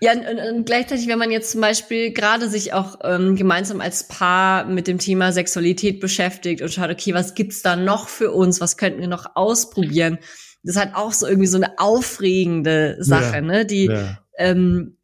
[0.00, 4.06] Ja, und, und, gleichzeitig, wenn man jetzt zum Beispiel gerade sich auch ähm, gemeinsam als
[4.06, 8.60] Paar mit dem Thema Sexualität beschäftigt und schaut, okay, was gibt's da noch für uns?
[8.60, 10.18] Was könnten wir noch ausprobieren?
[10.62, 13.66] Das ist halt auch so irgendwie so eine aufregende Sache, ja, ne?
[13.66, 14.18] Die, ja.
[14.36, 14.96] ähm,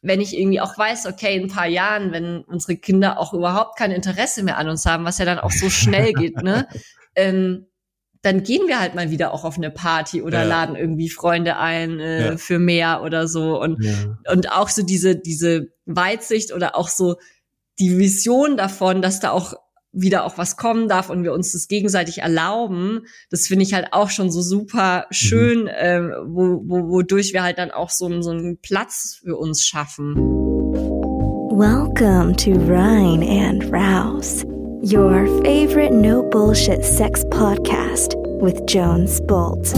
[0.00, 3.76] wenn ich irgendwie auch weiß, okay, in ein paar Jahren, wenn unsere Kinder auch überhaupt
[3.78, 6.66] kein Interesse mehr an uns haben, was ja dann auch so schnell geht, ne?
[7.14, 7.66] Ähm,
[8.22, 10.48] dann gehen wir halt mal wieder auch auf eine Party oder ja.
[10.48, 12.36] laden irgendwie Freunde ein äh, ja.
[12.36, 13.92] für mehr oder so und ja.
[14.30, 17.16] und auch so diese diese Weitsicht oder auch so
[17.78, 19.54] die Vision davon, dass da auch
[19.92, 23.88] wieder auch was kommen darf und wir uns das gegenseitig erlauben, das finde ich halt
[23.92, 25.68] auch schon so super schön, mhm.
[25.68, 30.14] äh, wo, wo, wodurch wir halt dann auch so, so einen Platz für uns schaffen.
[31.54, 34.46] Welcome to Rhine and Rouse.
[34.82, 39.72] Your favorite no bullshit sex podcast with Jones Bolt.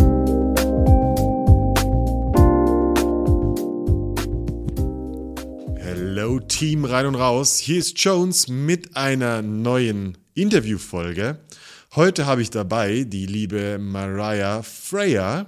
[5.76, 7.58] Hello Team rein und raus.
[7.58, 11.40] Hier ist Jones mit einer neuen Interviewfolge.
[11.94, 15.46] Heute habe ich dabei die liebe Mariah Freya.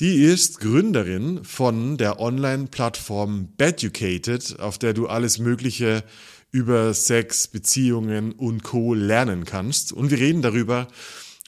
[0.00, 6.02] Die ist Gründerin von der Online-Plattform Beducated, auf der du alles Mögliche
[6.50, 8.94] über Sex, Beziehungen und Co.
[8.94, 9.92] lernen kannst.
[9.92, 10.88] Und wir reden darüber,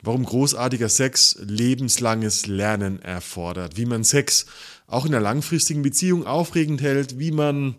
[0.03, 4.47] warum großartiger Sex lebenslanges Lernen erfordert, wie man Sex
[4.87, 7.77] auch in einer langfristigen Beziehung aufregend hält, wie man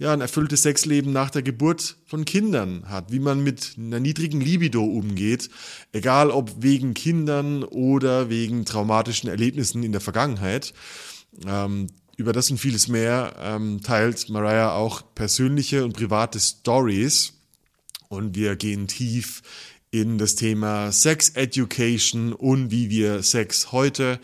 [0.00, 4.40] ja, ein erfülltes Sexleben nach der Geburt von Kindern hat, wie man mit einer niedrigen
[4.40, 5.50] Libido umgeht,
[5.92, 10.72] egal ob wegen Kindern oder wegen traumatischen Erlebnissen in der Vergangenheit.
[11.46, 17.34] Ähm, über das und vieles mehr ähm, teilt Mariah auch persönliche und private Stories
[18.08, 19.42] und wir gehen tief
[19.90, 24.20] in das Thema Sex Education und wie wir Sex heute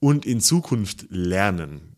[0.00, 1.96] und in Zukunft lernen.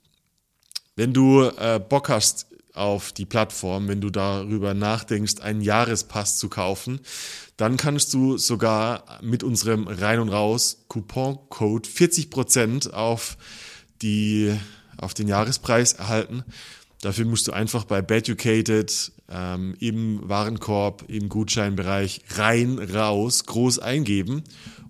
[0.97, 6.49] Wenn du äh, Bock hast auf die Plattform, wenn du darüber nachdenkst, einen Jahrespass zu
[6.49, 7.01] kaufen,
[7.57, 13.37] dann kannst du sogar mit unserem Rein und Raus Couponcode 40% auf
[14.03, 14.55] die
[14.97, 16.45] auf den Jahrespreis erhalten.
[17.01, 24.43] Dafür musst du einfach bei Beducated ähm, im Warenkorb, im Gutscheinbereich rein, raus, groß eingeben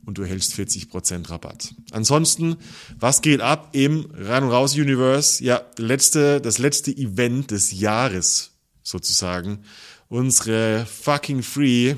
[0.05, 1.75] und du erhältst 40% Rabatt.
[1.93, 2.57] Ansonsten,
[2.99, 5.45] was geht ab im Rein und Raus Universe?
[5.45, 8.53] Ja, letzte, das letzte Event des Jahres
[8.83, 9.61] sozusagen.
[10.09, 11.95] Unsere fucking free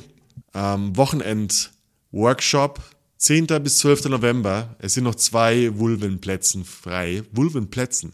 [0.54, 1.70] ähm, Wochenend
[2.10, 2.82] Workshop
[3.18, 3.46] 10.
[3.62, 4.06] bis 12.
[4.06, 4.76] November.
[4.78, 7.22] Es sind noch zwei Vulvenplätzen frei.
[7.32, 8.12] Vulvenplätzen.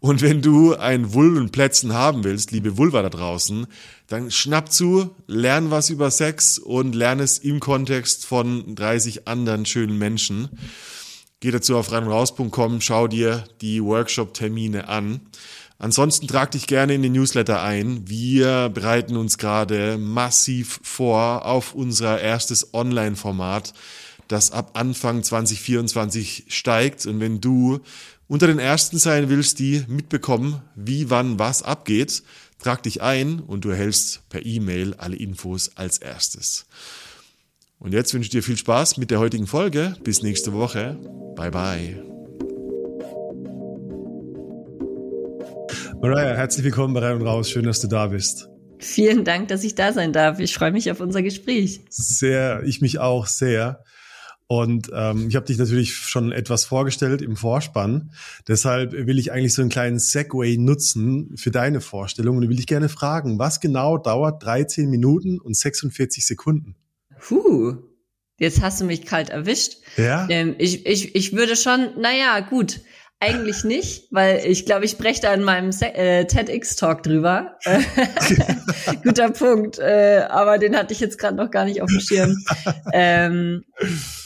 [0.00, 3.66] Und wenn du ein Vulvenplätzen haben willst, liebe Vulva da draußen,
[4.06, 9.66] dann schnapp zu, lern was über Sex und lern es im Kontext von 30 anderen
[9.66, 10.48] schönen Menschen.
[11.40, 15.20] Geh dazu auf reinraus.com, schau dir die Workshop-Termine an.
[15.78, 18.08] Ansonsten trag dich gerne in den Newsletter ein.
[18.08, 23.74] Wir bereiten uns gerade massiv vor auf unser erstes Online-Format
[24.30, 27.06] das ab Anfang 2024 steigt.
[27.06, 27.80] Und wenn du
[28.30, 32.22] unter den Ersten sein willst, die mitbekommen, wie, wann, was abgeht,
[32.60, 36.66] trag dich ein und du erhältst per E-Mail alle Infos als erstes.
[37.80, 39.96] Und jetzt wünsche ich dir viel Spaß mit der heutigen Folge.
[40.04, 40.96] Bis nächste Woche.
[41.34, 42.04] Bye bye.
[46.00, 47.50] Mariah, herzlich willkommen bei Rein und Raus.
[47.50, 48.48] Schön, dass du da bist.
[48.78, 50.38] Vielen Dank, dass ich da sein darf.
[50.38, 51.80] Ich freue mich auf unser Gespräch.
[51.90, 53.82] Sehr, ich mich auch sehr.
[54.50, 58.10] Und ähm, ich habe dich natürlich schon etwas vorgestellt im Vorspann.
[58.48, 62.36] Deshalb will ich eigentlich so einen kleinen Segway nutzen für deine Vorstellung.
[62.36, 66.74] Und will ich gerne fragen, was genau dauert 13 Minuten und 46 Sekunden?
[67.20, 67.76] Puh,
[68.38, 69.76] jetzt hast du mich kalt erwischt.
[69.96, 70.26] Ja.
[70.28, 72.80] Ähm, ich, ich, ich würde schon, naja, gut.
[73.20, 77.56] Eigentlich nicht, weil ich glaube, ich spreche da in meinem äh, TEDx-Talk drüber.
[79.04, 79.78] Guter Punkt.
[79.78, 82.36] Äh, aber den hatte ich jetzt gerade noch gar nicht auf dem Schirm.
[82.92, 83.62] ähm,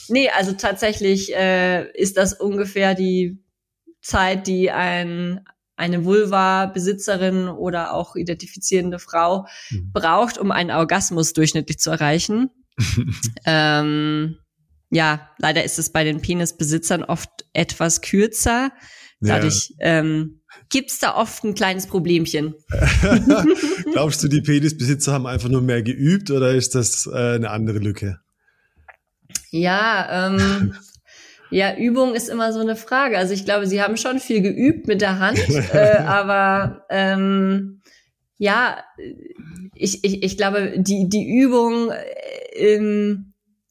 [0.08, 3.42] nee, also tatsächlich äh, ist das ungefähr die
[4.00, 5.40] Zeit, die ein
[5.76, 9.90] eine Vulva-Besitzerin oder auch identifizierende Frau mhm.
[9.92, 12.50] braucht, um einen Orgasmus durchschnittlich zu erreichen.
[13.44, 14.36] ähm,
[14.90, 18.70] ja, leider ist es bei den Penisbesitzern oft etwas kürzer.
[19.20, 19.98] Dadurch ja.
[20.00, 22.54] ähm, gibt da oft ein kleines Problemchen.
[23.92, 27.78] Glaubst du, die Penisbesitzer haben einfach nur mehr geübt oder ist das äh, eine andere
[27.78, 28.18] Lücke?
[29.50, 30.74] Ja, ähm,
[31.50, 33.18] ja, Übung ist immer so eine Frage.
[33.18, 35.38] Also ich glaube, sie haben schon viel geübt mit der Hand,
[35.72, 37.80] äh, aber ähm,
[38.38, 38.78] ja,
[39.74, 43.16] ich, ich, ich glaube, die, die Übung äh,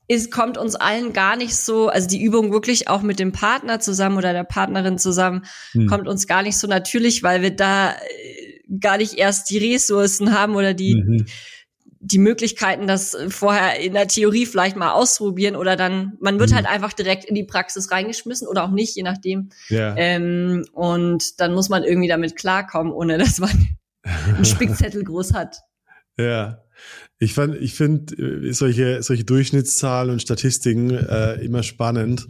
[0.07, 3.79] es kommt uns allen gar nicht so, also die Übung wirklich auch mit dem Partner
[3.79, 5.87] zusammen oder der Partnerin zusammen, hm.
[5.87, 10.37] kommt uns gar nicht so natürlich, weil wir da äh, gar nicht erst die Ressourcen
[10.37, 11.25] haben oder die, mhm.
[12.05, 16.55] Die Möglichkeiten, das vorher in der Theorie vielleicht mal ausprobieren oder dann, man wird mhm.
[16.55, 19.49] halt einfach direkt in die Praxis reingeschmissen oder auch nicht, je nachdem.
[19.69, 19.95] Ja.
[19.95, 23.69] Ähm, und dann muss man irgendwie damit klarkommen, ohne dass man
[24.03, 25.57] einen Spickzettel groß hat.
[26.17, 26.59] Ja.
[27.19, 32.27] Ich fand, ich finde äh, solche, solche Durchschnittszahlen und Statistiken äh, immer spannend.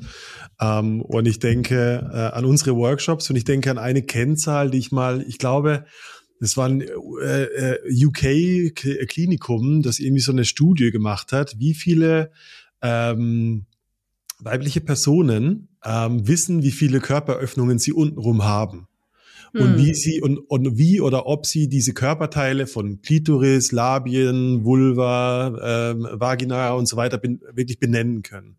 [0.62, 4.78] Ähm, und ich denke äh, an unsere Workshops und ich denke an eine Kennzahl, die
[4.78, 5.86] ich mal, ich glaube,
[6.39, 12.31] das war ein äh, äh UK-Klinikum, das irgendwie so eine Studie gemacht hat, wie viele
[12.81, 13.65] ähm,
[14.39, 18.88] weibliche Personen ähm, wissen, wie viele Körperöffnungen sie untenrum haben
[19.53, 19.94] und wie hm.
[19.94, 26.74] sie und, und wie oder ob sie diese Körperteile von Klitoris, Labien, Vulva, ähm, Vagina
[26.74, 28.57] und so weiter bin, wirklich benennen können.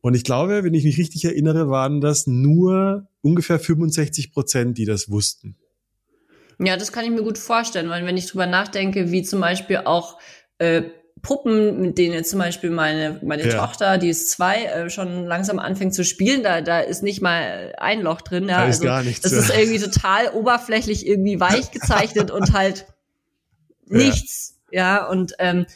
[0.00, 4.84] Und ich glaube, wenn ich mich richtig erinnere, waren das nur ungefähr 65 Prozent, die
[4.84, 5.56] das wussten.
[6.58, 9.78] Ja, das kann ich mir gut vorstellen, weil wenn ich drüber nachdenke, wie zum Beispiel
[9.78, 10.18] auch
[10.58, 10.82] äh,
[11.24, 13.58] Puppen, mit denen jetzt zum Beispiel meine, meine ja.
[13.58, 17.74] Tochter, die ist zwei, äh, schon langsam anfängt zu spielen, da, da ist nicht mal
[17.78, 18.48] ein Loch drin.
[18.48, 18.58] Ja.
[18.58, 19.22] Da ist also, gar nichts.
[19.22, 22.86] Das ist irgendwie total oberflächlich, irgendwie weich gezeichnet und halt
[23.86, 24.60] nichts.
[24.70, 25.66] Ja, ja und ähm,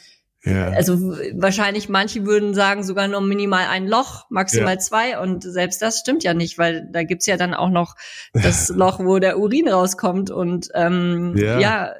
[0.43, 0.69] ja.
[0.69, 0.97] Also
[1.33, 4.79] wahrscheinlich manche würden sagen sogar nur minimal ein Loch, maximal ja.
[4.79, 7.95] zwei und selbst das stimmt ja nicht, weil da gibt's ja dann auch noch
[8.33, 11.59] das Loch, wo der Urin rauskommt und ähm, ja.
[11.59, 11.93] ja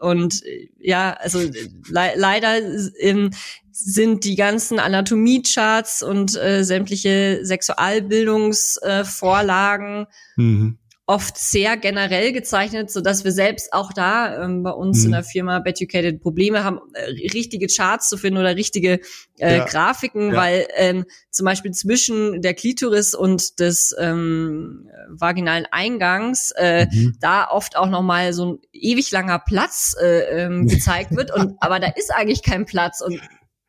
[0.00, 0.42] und
[0.78, 2.56] ja, also le leider
[2.98, 3.32] ähm,
[3.70, 13.02] sind die ganzen Anatomie-Charts und äh, sämtliche Sexualbildungsvorlagen äh, mhm oft sehr generell gezeichnet, so
[13.02, 15.06] dass wir selbst auch da ähm, bei uns mhm.
[15.06, 19.00] in der Firma Beducated Probleme haben, äh, richtige Charts zu finden oder richtige
[19.38, 19.64] äh, ja.
[19.66, 20.36] Grafiken, ja.
[20.36, 27.16] weil ähm, zum Beispiel zwischen der Klitoris und des ähm, vaginalen Eingangs äh, mhm.
[27.20, 31.56] da oft auch noch mal so ein ewig langer Platz äh, ähm, gezeigt wird und
[31.60, 33.20] aber da ist eigentlich kein Platz und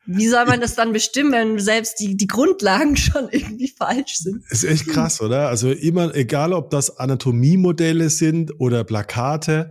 [0.06, 4.42] wie soll man das dann bestimmen, wenn selbst die, die Grundlagen schon irgendwie falsch sind?
[4.50, 5.48] Ist echt krass, oder?
[5.48, 9.70] Also immer, egal ob das Anatomiemodelle sind oder Plakate,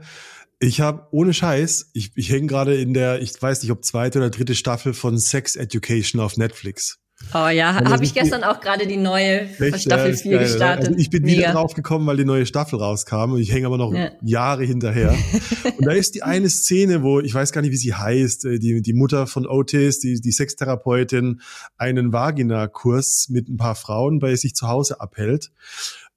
[0.59, 4.19] ich habe ohne Scheiß, ich, ich hänge gerade in der, ich weiß nicht, ob zweite
[4.19, 6.99] oder dritte Staffel von Sex Education auf Netflix.
[7.33, 9.81] Oh ja, habe ich gestern auch gerade die neue Echt?
[9.81, 10.87] Staffel ja, 4 geil, gestartet.
[10.87, 11.37] Also ich bin Mega.
[11.37, 14.11] wieder drauf gekommen, weil die neue Staffel rauskam und ich hänge aber noch ja.
[14.21, 15.15] Jahre hinterher.
[15.77, 18.59] und da ist die eine Szene, wo, ich weiß gar nicht, wie sie heißt, äh,
[18.59, 21.41] die, die Mutter von Otis, die, die Sextherapeutin,
[21.77, 25.51] einen Vagina-Kurs mit ein paar Frauen bei sich zu Hause abhält.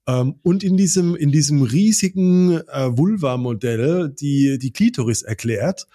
[0.07, 5.87] Ähm, und in diesem, in diesem riesigen äh, Vulva-Modell die, die Klitoris erklärt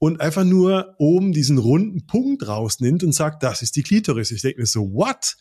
[0.00, 4.30] und einfach nur oben diesen runden Punkt rausnimmt und sagt, das ist die Klitoris.
[4.30, 5.36] Ich denke mir so, what?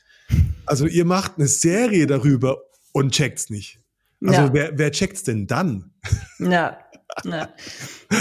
[0.66, 2.58] Also ihr macht eine Serie darüber
[2.92, 3.80] und checkt's nicht.
[4.22, 4.54] Also ja.
[4.54, 5.94] wer, wer checkt's denn dann?
[6.40, 6.78] Ja.
[7.24, 7.50] Ja,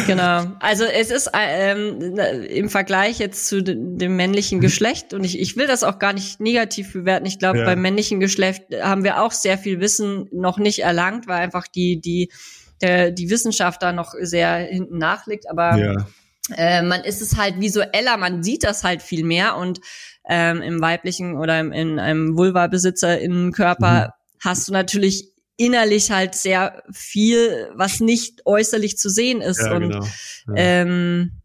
[0.06, 0.46] genau.
[0.60, 2.18] Also es ist ähm,
[2.48, 6.40] im Vergleich jetzt zu dem männlichen Geschlecht und ich, ich will das auch gar nicht
[6.40, 7.26] negativ bewerten.
[7.26, 7.64] Ich glaube, ja.
[7.66, 12.00] beim männlichen Geschlecht haben wir auch sehr viel Wissen noch nicht erlangt, weil einfach die
[12.00, 12.32] die
[12.80, 15.50] der die Wissenschaft da noch sehr hinten nachliegt.
[15.50, 16.06] Aber ja
[16.56, 19.80] äh, man ist es halt visueller, man sieht das halt viel mehr und
[20.28, 24.40] ähm, im weiblichen oder im, in einem Vulva-Besitzer in Körper mhm.
[24.40, 29.60] hast du natürlich innerlich halt sehr viel, was nicht äußerlich zu sehen ist.
[29.60, 30.04] Ja, und genau.
[30.04, 30.54] ja.
[30.54, 31.42] Ähm,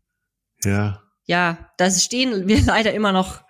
[0.63, 1.01] ja.
[1.25, 3.41] ja, das stehen wir leider immer noch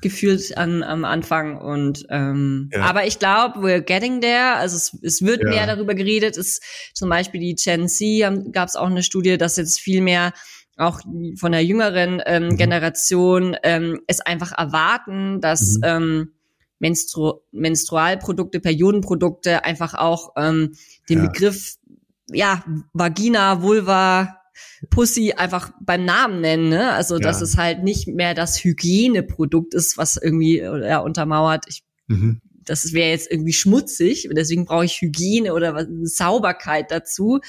[0.00, 1.58] gefühlt an, am Anfang.
[1.58, 2.82] Und ähm, ja.
[2.82, 4.54] aber ich glaube, we're getting there.
[4.54, 5.50] Also es, es wird ja.
[5.50, 6.36] mehr darüber geredet.
[6.36, 6.60] Es
[6.94, 10.32] zum Beispiel die Gen Z gab es auch eine Studie, dass jetzt viel mehr
[10.76, 11.00] auch
[11.36, 12.56] von der jüngeren ähm, mhm.
[12.56, 15.82] Generation ähm, es einfach erwarten, dass mhm.
[15.84, 16.32] ähm,
[16.78, 20.72] Menstru Menstrualprodukte, Periodenprodukte einfach auch ähm,
[21.08, 21.26] den ja.
[21.26, 21.76] Begriff
[22.32, 24.40] ja Vagina, Vulva,
[24.90, 26.92] Pussy einfach beim Namen nennen, ne?
[26.92, 27.20] Also ja.
[27.20, 31.64] dass es halt nicht mehr das Hygieneprodukt ist, was irgendwie ja, untermauert.
[31.68, 32.40] Ich, mhm.
[32.64, 37.40] Das wäre jetzt irgendwie schmutzig, deswegen brauche ich Hygiene oder was, Sauberkeit dazu,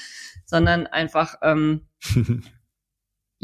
[0.44, 1.82] sondern einfach ähm,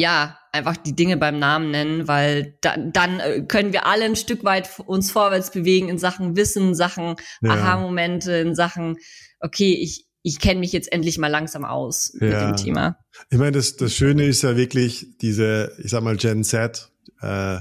[0.01, 4.17] ja, einfach die Dinge beim Namen nennen, weil da, dann äh, können wir alle ein
[4.17, 7.51] Stück weit uns vorwärts bewegen in Sachen Wissen, Sachen ja.
[7.51, 8.97] Aha-Momente, in Sachen,
[9.41, 12.29] okay, ich, ich kenne mich jetzt endlich mal langsam aus ja.
[12.29, 12.97] mit dem Thema.
[13.29, 16.91] Ich meine, das, das Schöne ist ja wirklich diese, ich sag mal, Gen Z,
[17.21, 17.59] äh,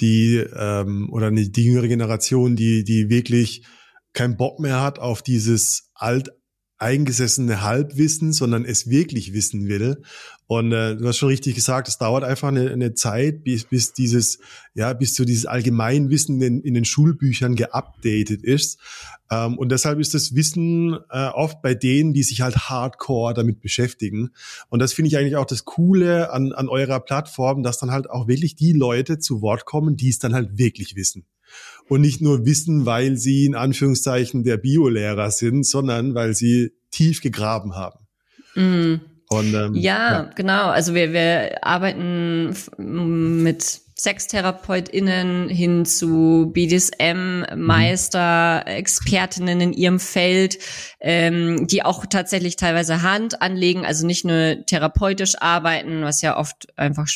[0.00, 3.66] die ähm, oder die, die jüngere Generation, die, die wirklich
[4.12, 6.30] keinen Bock mehr hat auf dieses alt
[6.82, 10.02] eingesessene Halbwissen, sondern es wirklich wissen will.
[10.52, 13.94] Und äh, du hast schon richtig gesagt, es dauert einfach eine, eine Zeit, bis, bis
[13.94, 14.38] dieses,
[14.74, 18.78] ja, bis so dieses Allgemeinwissen in, in den Schulbüchern geupdatet ist.
[19.30, 23.62] Ähm, und deshalb ist das Wissen äh, oft bei denen, die sich halt hardcore damit
[23.62, 24.32] beschäftigen.
[24.68, 28.10] Und das finde ich eigentlich auch das Coole an, an eurer Plattform, dass dann halt
[28.10, 31.24] auch wirklich die Leute zu Wort kommen, die es dann halt wirklich wissen
[31.88, 37.22] und nicht nur wissen, weil sie in Anführungszeichen der Biolehrer sind, sondern weil sie tief
[37.22, 38.00] gegraben haben.
[38.54, 39.11] Mm.
[39.32, 40.68] Und, ähm, ja, ja, genau.
[40.68, 48.72] Also wir, wir arbeiten mit SextherapeutInnen hin zu BDSM-Meister, mhm.
[48.72, 50.58] Expertinnen in ihrem Feld,
[50.98, 56.76] ähm, die auch tatsächlich teilweise Hand anlegen, also nicht nur therapeutisch arbeiten, was ja oft
[56.76, 57.06] einfach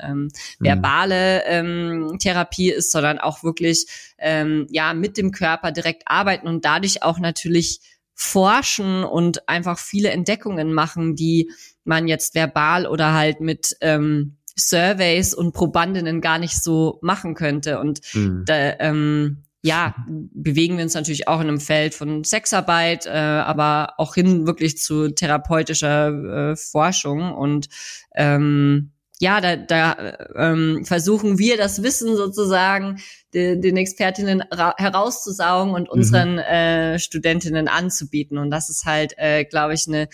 [0.00, 0.28] ähm,
[0.60, 3.86] verbale ähm, Therapie ist, sondern auch wirklich
[4.18, 7.80] ähm, ja mit dem Körper direkt arbeiten und dadurch auch natürlich
[8.18, 11.52] forschen und einfach viele Entdeckungen machen, die
[11.84, 17.78] man jetzt verbal oder halt mit ähm, Surveys und Probandinnen gar nicht so machen könnte.
[17.78, 18.42] Und mhm.
[18.44, 23.94] da, ähm, ja, bewegen wir uns natürlich auch in einem Feld von Sexarbeit, äh, aber
[23.98, 27.68] auch hin wirklich zu therapeutischer äh, Forschung und
[28.16, 33.00] ähm, ja, da, da ähm, versuchen wir das Wissen sozusagen
[33.34, 35.88] de, den Expertinnen herauszusaugen und mhm.
[35.88, 36.38] unseren mhm.
[36.38, 38.38] äh, Studentinnen anzubieten.
[38.38, 40.08] Und das ist halt, äh, glaube ich, eine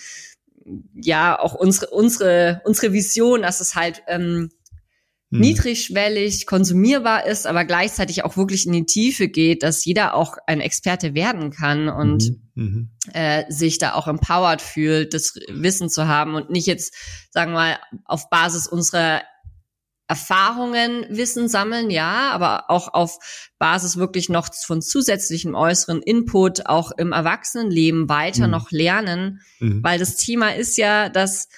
[0.95, 4.51] ja auch unsere unsere unsere Vision, dass es halt ähm,
[5.31, 5.41] hm.
[5.41, 10.61] niedrigschwellig konsumierbar ist, aber gleichzeitig auch wirklich in die Tiefe geht, dass jeder auch ein
[10.61, 12.63] Experte werden kann und mhm.
[12.65, 12.91] mhm.
[13.13, 16.95] äh, sich da auch empowered fühlt, das Wissen zu haben und nicht jetzt,
[17.31, 19.23] sagen wir mal, auf Basis unserer
[20.07, 23.19] Erfahrungen Wissen sammeln, ja, aber auch auf
[23.59, 28.53] Basis wirklich noch von zusätzlichem äußeren Input auch im Erwachsenenleben weiter mhm.
[28.53, 29.83] noch lernen, mhm.
[29.83, 31.49] weil das Thema ist ja, dass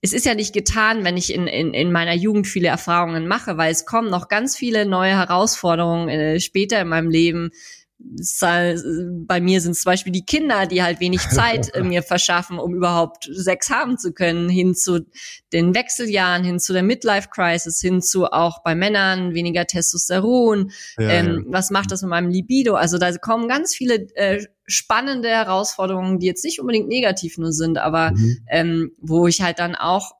[0.00, 3.56] es ist ja nicht getan, wenn ich in, in, in meiner Jugend viele Erfahrungen mache,
[3.56, 7.52] weil es kommen noch ganz viele neue Herausforderungen äh, später in meinem Leben,
[7.98, 12.74] bei mir sind es zum Beispiel die Kinder, die halt wenig Zeit mir verschaffen, um
[12.74, 15.06] überhaupt Sex haben zu können, hin zu
[15.52, 20.70] den Wechseljahren, hin zu der Midlife-Crisis, hin zu auch bei Männern weniger Testosteron.
[20.98, 21.52] Ja, ähm, ja.
[21.52, 22.74] Was macht das mit meinem Libido?
[22.74, 27.78] Also da kommen ganz viele äh, spannende Herausforderungen, die jetzt nicht unbedingt negativ nur sind,
[27.78, 28.38] aber mhm.
[28.50, 30.12] ähm, wo ich halt dann auch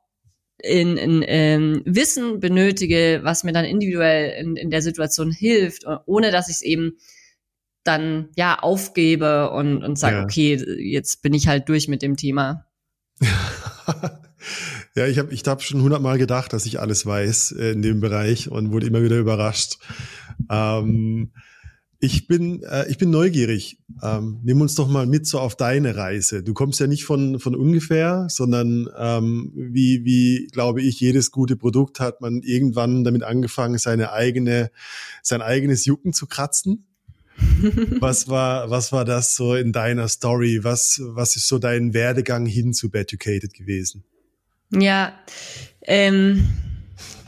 [0.59, 6.31] in, in ähm, Wissen benötige, was mir dann individuell in, in der Situation hilft, ohne
[6.31, 6.97] dass ich es eben
[7.85, 10.25] dann ja aufgebe und, und sage, ja.
[10.25, 12.67] okay, jetzt bin ich halt durch mit dem Thema.
[14.97, 18.00] ja, ich habe ich hab schon hundertmal gedacht, dass ich alles weiß äh, in dem
[18.00, 19.79] Bereich und wurde immer wieder überrascht.
[20.50, 21.33] Ähm,
[22.00, 23.79] ich bin, äh, ich bin neugierig.
[24.03, 26.43] Ähm, nimm uns doch mal mit so auf deine Reise.
[26.43, 31.57] Du kommst ja nicht von, von ungefähr, sondern ähm, wie, wie, glaube ich, jedes gute
[31.57, 34.71] Produkt hat man irgendwann damit angefangen, seine eigene,
[35.23, 36.87] sein eigenes Jucken zu kratzen
[38.00, 40.61] was war, was war das so in deiner Story?
[40.62, 44.05] Was, was ist so dein Werdegang hin zu Beducated gewesen?
[44.71, 45.12] Ja,
[45.83, 46.49] ähm,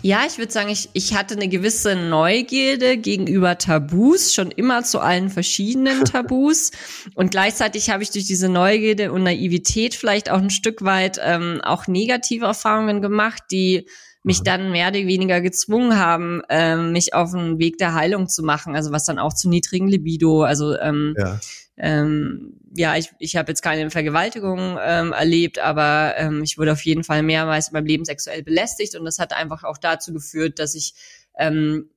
[0.03, 5.01] ja, ich würde sagen, ich, ich hatte eine gewisse Neugierde gegenüber Tabus, schon immer zu
[5.01, 6.71] allen verschiedenen Tabus.
[7.15, 11.61] und gleichzeitig habe ich durch diese Neugierde und Naivität vielleicht auch ein Stück weit ähm,
[11.63, 13.89] auch negative Erfahrungen gemacht, die
[14.27, 18.43] mich dann mehr oder weniger gezwungen haben, ähm, mich auf den Weg der Heilung zu
[18.43, 21.39] machen, also was dann auch zu niedrigen Libido, also ähm, ja.
[21.79, 26.85] Ähm, ja, ich, ich habe jetzt keine Vergewaltigung ähm, erlebt, aber ähm, ich wurde auf
[26.85, 30.59] jeden Fall mehrmals in meinem Leben sexuell belästigt und das hat einfach auch dazu geführt,
[30.59, 30.95] dass ich
[31.39, 31.91] ähm,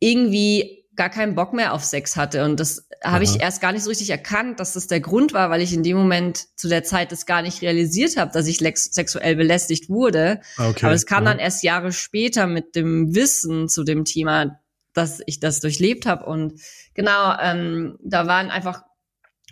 [0.00, 2.44] irgendwie gar keinen Bock mehr auf Sex hatte.
[2.44, 5.48] Und das habe ich erst gar nicht so richtig erkannt, dass das der Grund war,
[5.48, 8.58] weil ich in dem Moment zu der Zeit das gar nicht realisiert habe, dass ich
[8.58, 10.40] sexuell belästigt wurde.
[10.58, 10.84] Okay.
[10.84, 11.32] Aber es kam Aha.
[11.32, 14.60] dann erst Jahre später mit dem Wissen zu dem Thema,
[14.92, 16.26] dass ich das durchlebt habe.
[16.26, 16.60] Und
[16.94, 18.82] genau, ähm, da waren einfach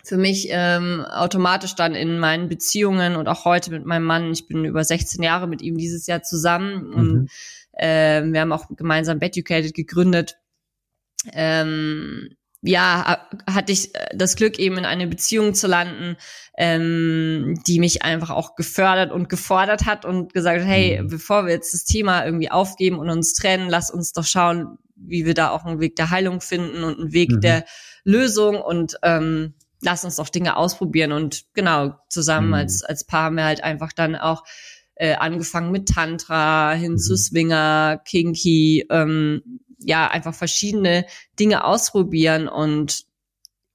[0.03, 4.49] für mich ähm, automatisch dann in meinen Beziehungen und auch heute mit meinem Mann, ich
[4.49, 6.95] bin über 16 Jahre mit ihm dieses Jahr zusammen mhm.
[6.95, 7.31] und
[7.73, 10.39] äh, wir haben auch gemeinsam Beducated gegründet
[11.33, 16.17] ähm, ja, hatte ich äh, das Glück, eben in eine Beziehung zu landen,
[16.59, 21.09] ähm, die mich einfach auch gefördert und gefordert hat und gesagt hat, hey, mhm.
[21.09, 25.27] bevor wir jetzt das Thema irgendwie aufgeben und uns trennen, lass uns doch schauen, wie
[25.27, 27.41] wir da auch einen Weg der Heilung finden und einen Weg mhm.
[27.41, 27.65] der
[28.05, 31.13] Lösung und ähm, lass uns doch Dinge ausprobieren.
[31.13, 32.55] Und genau, zusammen mhm.
[32.55, 34.43] als, als Paar haben wir halt einfach dann auch
[34.95, 37.19] äh, angefangen mit Tantra hin zu mhm.
[37.19, 41.07] Swinger, Kinky, ähm, ja einfach verschiedene
[41.39, 43.05] Dinge ausprobieren und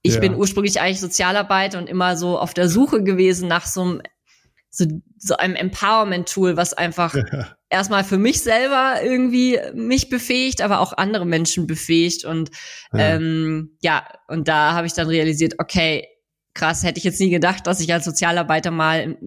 [0.04, 0.20] ich Ja.
[0.20, 4.02] bin ursprünglich eigentlich Sozialarbeiter und immer so auf der Suche gewesen nach so einem,
[4.72, 4.86] so,
[5.18, 7.14] so einem Empowerment-Tool, was einfach
[7.70, 12.26] erstmal für mich selber irgendwie mich befähigt, aber auch andere Menschen befähigt.
[12.26, 12.50] Und
[12.94, 13.16] Ja.
[13.16, 16.08] ähm, ja, und da habe ich dann realisiert, okay,
[16.54, 19.18] krass, hätte ich jetzt nie gedacht, dass ich als Sozialarbeiter mal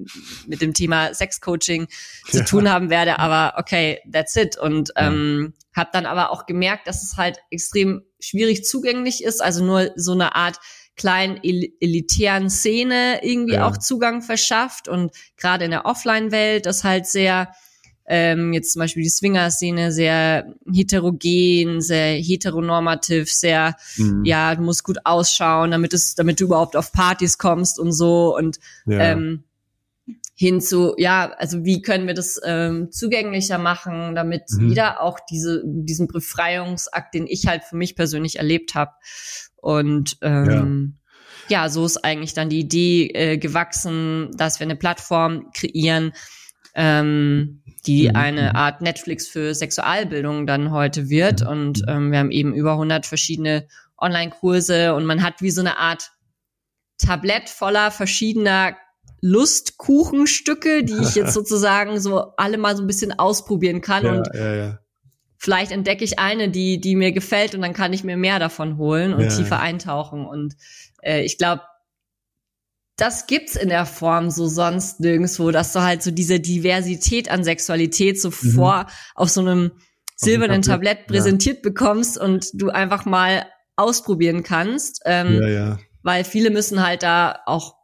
[0.47, 1.89] mit dem Thema Sexcoaching
[2.31, 2.45] zu Ja.
[2.45, 4.59] tun haben werde, aber okay, that's it.
[4.59, 9.65] Und ähm, habe dann aber auch gemerkt, dass es halt extrem schwierig zugänglich ist, also
[9.65, 10.59] nur so eine Art
[10.97, 13.67] kleinen el elitären Szene irgendwie Ja.
[13.67, 17.53] auch Zugang verschafft und gerade in der Offline-Welt das halt sehr
[18.07, 24.25] ähm, jetzt zum Beispiel die Swinger-Szene sehr heterogen, sehr heteronormativ, sehr Mhm.
[24.25, 28.37] ja, du musst gut ausschauen, damit es, damit du überhaupt auf Partys kommst und so
[28.37, 29.13] und Ja.
[29.13, 29.45] ähm,
[30.37, 34.69] hin zu, ja, also wie können wir das ähm, zugänglicher machen, damit Mhm.
[34.69, 38.91] jeder auch diese, diesen Befreiungsakt, den ich halt für mich persönlich erlebt habe.
[39.57, 40.99] Und ähm,
[41.49, 41.69] ja.
[41.69, 46.13] so ist eigentlich dann die Idee äh, gewachsen, dass wir eine Plattform kreieren,
[46.75, 48.17] ähm, die Mhm.
[48.17, 51.43] eine Art Netflix für Sexualbildung dann heute wird.
[51.43, 51.49] Mhm.
[51.49, 53.67] Und ähm, wir haben eben über 100 verschiedene
[53.99, 56.11] Online-Kurse und man hat wie so eine Art
[56.99, 58.77] Tablett voller verschiedener
[59.21, 64.29] Lustkuchenstücke, die ich jetzt sozusagen so alle mal so ein bisschen ausprobieren kann ja, und
[64.35, 64.79] ja, ja.
[65.39, 68.77] vielleicht entdecke ich eine, die, die mir gefällt und dann kann ich mir mehr davon
[68.77, 70.27] holen und tiefer eintauchen.
[70.27, 70.57] Und
[71.03, 71.63] äh, ich glaube,
[72.97, 77.43] das gibt's in der Form so sonst nirgendwo, dass du halt so diese Diversität an
[77.43, 78.51] Sexualität so Mhm.
[78.55, 79.73] vor auf so einem
[80.17, 83.47] silbernen Tablett, Tablett präsentiert bekommst und du einfach mal
[83.77, 85.03] ausprobieren kannst.
[85.05, 85.79] Ähm, ja, ja.
[86.03, 87.75] weil viele müssen halt da auch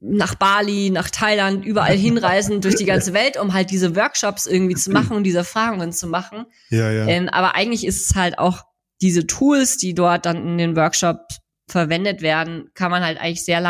[0.00, 4.76] nach Bali, nach Thailand, überall hinreisen durch die ganze Welt, um halt diese Workshops irgendwie
[4.76, 6.44] zu machen und diese Erfahrungen zu machen.
[6.70, 7.06] Ja, ja.
[7.06, 8.64] Ähm, aber eigentlich ist es halt auch
[9.00, 13.60] diese Tools, die dort dann in den Workshops verwendet werden, kann man halt eigentlich sehr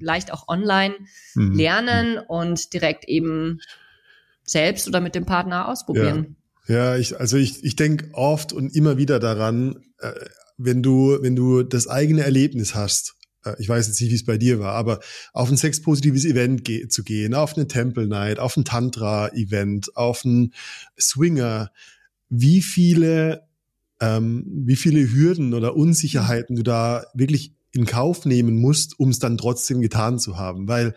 [0.00, 0.94] leicht auch online
[1.34, 1.58] Mhm.
[1.58, 3.60] lernen und direkt eben
[4.44, 6.36] selbst oder mit dem Partner ausprobieren.
[6.66, 10.12] Ja, ich, also ich, ich denke oft und immer wieder daran, äh,
[10.56, 14.24] wenn du, wenn du das eigene Erlebnis hast, äh, ich weiß jetzt nicht, wie es
[14.24, 15.00] bei dir war, aber
[15.32, 20.24] auf ein sexpositives Event ge zu gehen, auf eine Temple Night, auf ein Tantra-Event, auf
[20.24, 20.54] ein
[20.98, 21.70] Swinger,
[22.28, 23.46] wie viele,
[24.00, 29.18] ähm, wie viele Hürden oder Unsicherheiten du da wirklich in Kauf nehmen musst, um es
[29.18, 30.94] dann trotzdem getan zu haben, weil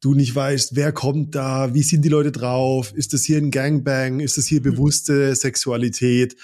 [0.00, 3.50] du nicht weißt, wer kommt da, wie sind die Leute drauf, ist das hier ein
[3.50, 6.36] Gangbang, ist das hier bewusste Sexualität?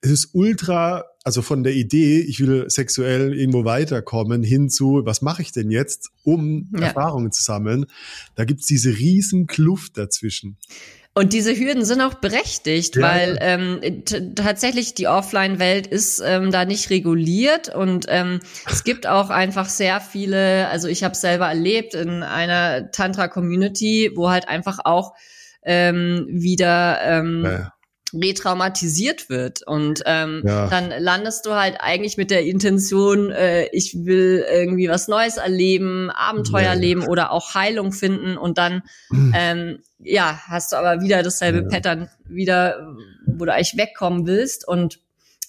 [0.00, 5.22] Es ist ultra, also von der Idee, ich will sexuell irgendwo weiterkommen, hin zu, was
[5.22, 6.88] mache ich denn jetzt, um Ja.
[6.88, 7.86] Erfahrungen zu sammeln?
[8.34, 10.58] Da gibt's diese riesen Kluft dazwischen.
[11.16, 14.02] Und diese Hürden sind auch berechtigt, Ja, weil ähm,
[14.34, 20.00] tatsächlich die Offline-Welt ist ähm, da nicht reguliert und ähm, es gibt auch einfach sehr
[20.00, 25.14] viele, also ich habe selber erlebt in einer Tantra-Community, wo halt einfach auch
[25.62, 27.73] ähm, wieder ähm, Ja.
[28.14, 29.62] Retraumatisiert wird.
[29.66, 30.68] Und ähm, Ja.
[30.68, 36.10] dann landest du halt eigentlich mit der Intention, äh, ich will irgendwie was Neues erleben,
[36.10, 38.36] Abenteuer Ja, erleben oder auch Heilung finden.
[38.36, 38.82] Und dann
[39.34, 41.68] ähm, ja hast du aber wieder dasselbe Ja.
[41.68, 42.94] Pattern wieder,
[43.26, 44.66] wo du eigentlich wegkommen willst.
[44.66, 45.00] Und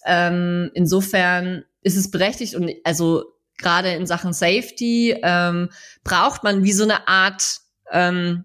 [0.05, 3.25] ähm, insofern ist es berechtigt und also
[3.57, 5.69] gerade in Sachen Safety ähm,
[6.03, 8.43] braucht man wie so eine Art ähm,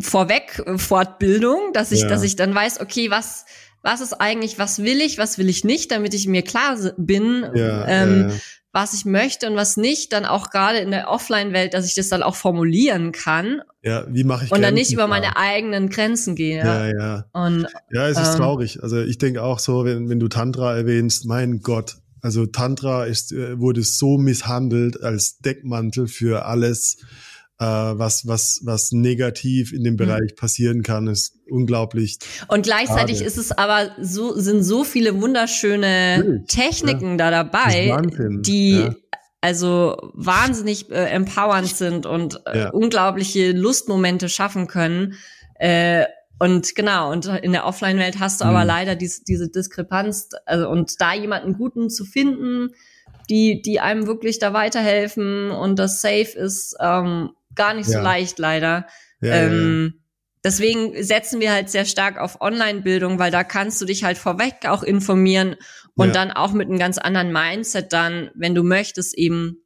[0.00, 2.08] vorweg äh, Fortbildung, dass ich, Ja.
[2.08, 3.44] dass ich dann weiß, okay, was,
[3.82, 7.46] was ist eigentlich, was will ich, was will ich nicht, damit ich mir klar bin,
[7.54, 8.34] Ja, ähm, ja,
[8.72, 12.08] was ich möchte und was nicht, dann auch gerade in der Offline-Welt, dass ich das
[12.10, 15.20] dann auch formulieren kann ja, wie mache ich und dann Grenzen nicht über klar?
[15.20, 16.58] meine eigenen Grenzen gehe.
[16.58, 17.24] Ja, ja.
[17.32, 18.82] Und Ja, es ist Ähm, traurig.
[18.82, 23.32] Also ich denke auch so, wenn, wenn du Tantra erwähnst, mein Gott, also Tantra ist,
[23.32, 26.98] äh, wurde so misshandelt als Deckmantel für alles,
[27.60, 29.98] äh, was, was, was negativ in dem Mhm.
[29.98, 32.18] Bereich passieren kann, ist unglaublich.
[32.48, 33.26] Und gleichzeitig Schade.
[33.28, 37.96] ist es aber so, sind so viele wunderschöne Natürlich, Techniken da Das dabei,
[38.42, 38.94] die ja.
[39.40, 42.70] also wahnsinnig äh, empowernd sind und äh, Ja.
[42.70, 45.14] unglaubliche Lustmomente schaffen können.
[45.54, 46.04] Äh,
[46.40, 48.66] und genau, und in der Offline-Welt hast du aber Mhm.
[48.68, 52.68] leider dies, diese Diskrepanz, also und da jemanden Guten zu finden,
[53.30, 58.02] die, die einem wirklich da weiterhelfen und das safe ist, ähm, gar nicht so Ja.
[58.02, 58.86] leicht leider.
[59.20, 59.46] Ja, ja, ja.
[59.46, 59.94] ähm,
[60.44, 64.66] Deswegen setzen wir halt sehr stark auf Online-Bildung, weil da kannst du dich halt vorweg
[64.66, 65.56] auch informieren
[65.96, 69.64] und dann auch mit einem ganz anderen Mindset dann, wenn du möchtest, eben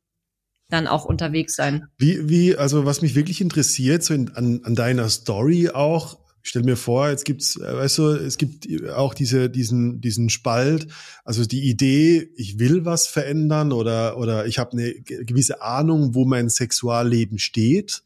[0.70, 1.84] dann auch unterwegs sein.
[1.98, 6.62] Wie, wie, also was mich wirklich interessiert, so in, an, an deiner Story auch, stell
[6.62, 10.88] mir vor, jetzt gibt's, äh, weißt du, es gibt auch diese, diesen, diesen Spalt,
[11.24, 16.24] also die Idee, ich will was verändern oder, oder ich habe eine gewisse Ahnung, wo
[16.24, 18.02] mein Sexualleben steht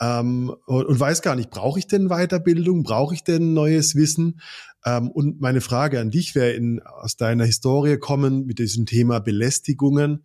[0.00, 4.40] ähm, und, und weiß gar nicht, brauche ich denn Weiterbildung, brauche ich denn neues Wissen?
[4.84, 9.18] Ähm, und meine Frage an dich wäre in, aus deiner Historie kommen mit diesem Thema
[9.18, 10.24] Belästigungen.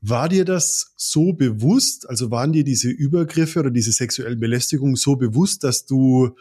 [0.00, 5.16] War dir das so bewusst, also waren dir diese Übergriffe oder diese sexuellen Belästigungen so
[5.16, 6.36] bewusst, dass du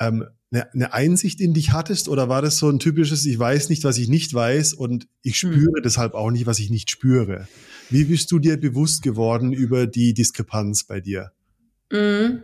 [0.00, 3.68] ähm, eine, eine Einsicht in dich hattest oder war das so ein typisches, ich weiß
[3.68, 5.52] nicht, was ich nicht weiß und ich hm.
[5.52, 5.82] spüre hm.
[5.84, 7.48] deshalb auch nicht, was ich nicht spüre?
[7.90, 11.32] Wie bist du dir bewusst geworden über die Diskrepanz bei dir?
[11.90, 12.42] Mhm.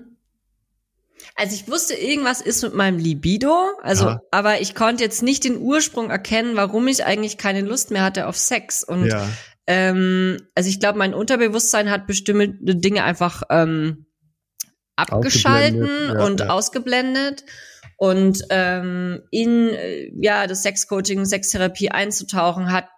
[1.35, 4.23] Also ich wusste, irgendwas ist mit meinem Libido, also, Aha.
[4.31, 8.27] aber ich konnte jetzt nicht den Ursprung erkennen, warum ich eigentlich keine Lust mehr hatte
[8.27, 8.83] auf Sex.
[8.83, 9.29] Und ja.
[9.67, 14.07] ähm, also ich glaube, mein Unterbewusstsein hat bestimmte Dinge einfach ähm,
[15.03, 16.49] abgeschalten ja, und ja.
[16.49, 17.45] ausgeblendet.
[17.97, 22.89] Und ähm, in äh, ja das Sexcoaching, Sextherapie einzutauchen, hat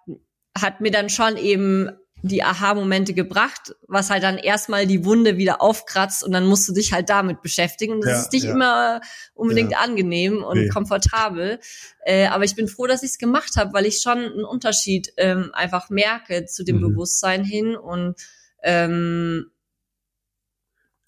[0.57, 1.91] hat mir dann schon eben
[2.25, 6.73] die Aha-Momente gebracht, was halt dann erstmal die Wunde wieder aufkratzt und dann musst du
[6.73, 7.93] dich halt damit beschäftigen.
[7.93, 8.53] Und das ja, ist nicht ja.
[8.53, 9.01] immer
[9.35, 9.79] unbedingt ja.
[9.81, 10.69] angenehm und nee.
[10.69, 11.61] komfortabel.
[12.07, 15.13] Äh, aber ich bin froh, dass ich es gemacht habe, weil ich schon einen Unterschied
[15.19, 16.93] ähm, einfach merke zu dem mhm.
[16.93, 18.15] Bewusstsein hin und
[18.63, 19.51] ähm,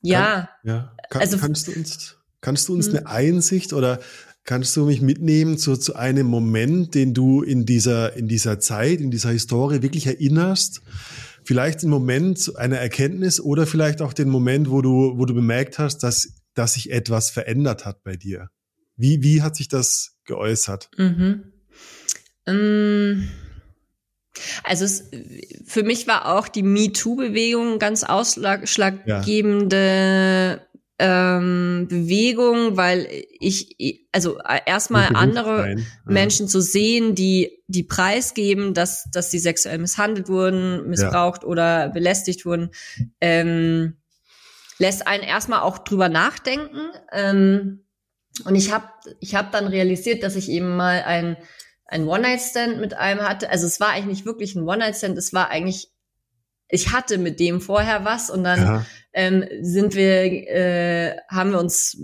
[0.01, 0.49] ja.
[0.63, 0.97] Kann, ja.
[1.11, 2.97] Kann, also, kannst du uns, kannst du uns hm.
[2.97, 4.01] eine Einsicht oder
[4.47, 9.01] Kannst du mich mitnehmen zu, zu einem Moment, den du in dieser, in dieser Zeit,
[9.01, 10.83] in dieser Historie wirklich erinnerst?
[11.43, 15.81] Vielleicht einen Moment einer Erkenntnis oder vielleicht auch den Moment, wo du, wo du bemerkt
[15.81, 18.49] hast, dass, dass sich etwas verändert hat bei dir.
[18.97, 20.91] Wie, wie hat sich das geäußert?
[20.97, 21.53] Mhm.
[22.47, 23.29] Ähm
[24.65, 25.11] also es,
[25.65, 30.67] für mich war auch die MeToo-Bewegung ganz ausschlaggebende ja
[30.99, 33.07] ähm, Bewegung, weil
[33.39, 35.77] ich, also äh, erstmal andere ja.
[36.07, 41.49] Menschen zu sehen, die die preisgeben, dass dass sie sexuell misshandelt wurden, missbraucht ja.
[41.49, 42.71] oder belästigt wurden,
[43.21, 43.99] ähm,
[44.79, 46.81] lässt einen erstmal auch drüber nachdenken.
[47.13, 47.85] Ähm,
[48.45, 48.89] und ich habe
[49.21, 51.37] ich hab dann realisiert, dass ich eben mal ein
[51.87, 53.51] ein One-Night-Stand mit einem hatte.
[53.51, 55.91] Also es war eigentlich nicht wirklich ein One-Night-Stand, es war eigentlich
[56.69, 58.87] ich hatte mit dem vorher was und dann ja.
[59.13, 61.97] ähm, sind wir, äh, haben wir uns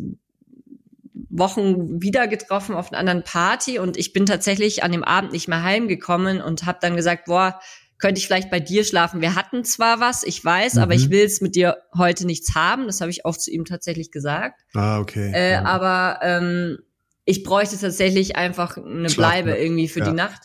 [1.31, 5.49] Wochen wieder getroffen auf einer anderen Party und ich bin tatsächlich an dem Abend nicht
[5.49, 7.59] mehr heimgekommen und habe dann gesagt, boah,
[7.99, 9.21] könnte ich vielleicht bei dir schlafen.
[9.21, 10.83] Wir hatten zwar was, ich weiß, mhm.
[10.83, 11.13] aber ich mhm.
[11.13, 12.87] will es mit dir heute nichts haben.
[12.87, 14.61] Das habe ich auch zu ihm tatsächlich gesagt.
[14.75, 15.33] Ah, okay.
[15.33, 15.65] Äh, ja.
[15.65, 16.79] Aber ähm,
[17.25, 19.09] ich bräuchte tatsächlich einfach eine.
[19.09, 20.07] Bleibe irgendwie für ja.
[20.07, 20.43] die Nacht.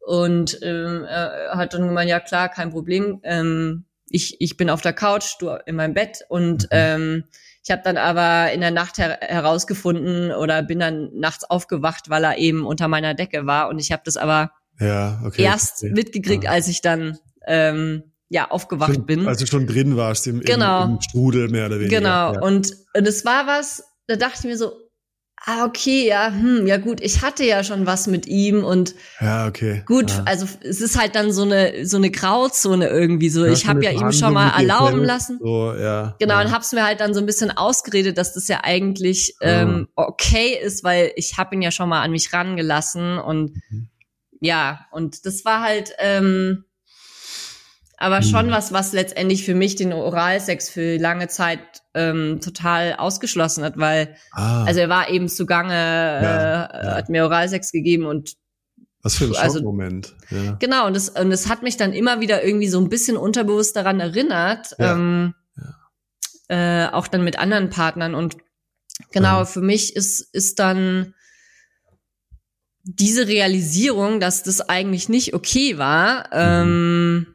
[0.00, 3.20] Und ähm, er hat dann gemeint, ja klar, kein Problem.
[3.22, 6.20] Ähm, ich, ich bin auf der Couch, du in meinem Bett.
[6.28, 6.68] Und mhm.
[6.70, 7.24] ähm,
[7.62, 12.24] ich habe dann aber in der Nacht her herausgefunden oder bin dann nachts aufgewacht, weil
[12.24, 13.68] er eben unter meiner Decke war.
[13.68, 15.92] Und ich habe das aber ja, okay, erst okay.
[15.92, 16.50] mitgekriegt, ja.
[16.50, 19.26] als ich dann ähm, ja aufgewacht schon, bin.
[19.26, 20.84] Als du schon drin warst im, genau.
[20.84, 21.98] im, im Strudel mehr oder weniger.
[21.98, 22.34] Genau.
[22.34, 22.40] Ja.
[22.40, 24.72] Und, und es war was, da dachte ich mir so,
[25.46, 29.46] ah, okay, ja, hm, ja gut, ich hatte ja schon was mit ihm und ja,
[29.46, 29.82] okay.
[29.86, 30.22] Gut, ja.
[30.24, 33.44] also es ist halt dann so eine so eine Grauzone irgendwie so.
[33.44, 35.38] Ich habe ja ihm schon mal erlauben lassen.
[35.40, 36.16] So, ja.
[36.18, 36.40] Genau, ja.
[36.42, 40.58] und hab's mir halt dann so ein bisschen ausgeredet, dass das ja eigentlich ähm, okay
[40.60, 43.88] ist, weil ich habe ihn ja schon mal an mich rangelassen und mhm.
[44.40, 46.64] ja, und das war halt ähm,
[48.04, 48.50] aber schon mhm.
[48.50, 51.60] was, was letztendlich für mich den Oralsex für lange Zeit
[51.94, 54.64] ähm, total ausgeschlossen hat, weil ah.
[54.64, 56.94] also er war eben zugange, ja, äh, ja.
[56.96, 58.34] hat mir Oralsex gegeben und
[59.02, 60.14] was für ein also, Schockmoment.
[60.30, 60.56] Ja.
[60.60, 63.76] Genau, und das, und das hat mich dann immer wieder irgendwie so ein bisschen unterbewusst
[63.76, 64.74] daran erinnert.
[64.78, 65.34] Ähm.
[66.48, 68.14] Äh, auch dann mit anderen Partnern.
[68.14, 68.36] Und
[69.12, 71.14] genau, für mich ist, ist dann
[72.82, 76.66] diese Realisierung, dass das eigentlich nicht okay war, mhm.
[76.68, 77.33] ähm,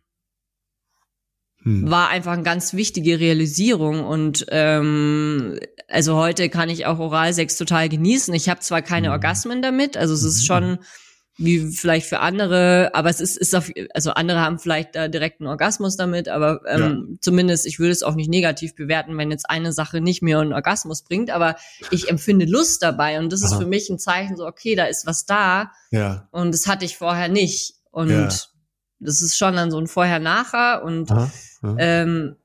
[1.69, 1.91] hm.
[1.91, 7.89] war einfach eine ganz wichtige Realisierung und ähm, also heute kann ich auch Oralsex total
[7.89, 8.33] genießen.
[8.33, 9.13] Ich habe zwar keine hm.
[9.13, 10.45] Orgasmen damit, also es ist mhm.
[10.45, 10.79] schon
[11.39, 15.39] wie vielleicht für andere, aber es ist, ist auf, also andere haben vielleicht da direkt
[15.39, 16.79] einen Orgasmus damit, aber ähm,
[17.11, 17.17] ja.
[17.21, 20.51] zumindest ich würde es auch nicht negativ bewerten, wenn jetzt eine Sache nicht mehr einen
[20.51, 21.55] Orgasmus bringt, aber
[21.91, 23.53] ich empfinde Lust dabei und das Aha.
[23.53, 26.27] ist für mich ein Zeichen so, okay, da ist was da ja.
[26.31, 28.29] und das hatte ich vorher nicht und ja.
[28.99, 31.31] Das ist schon dann so ein Vorher-Nachher und Aha.
[31.77, 32.35] Ähm,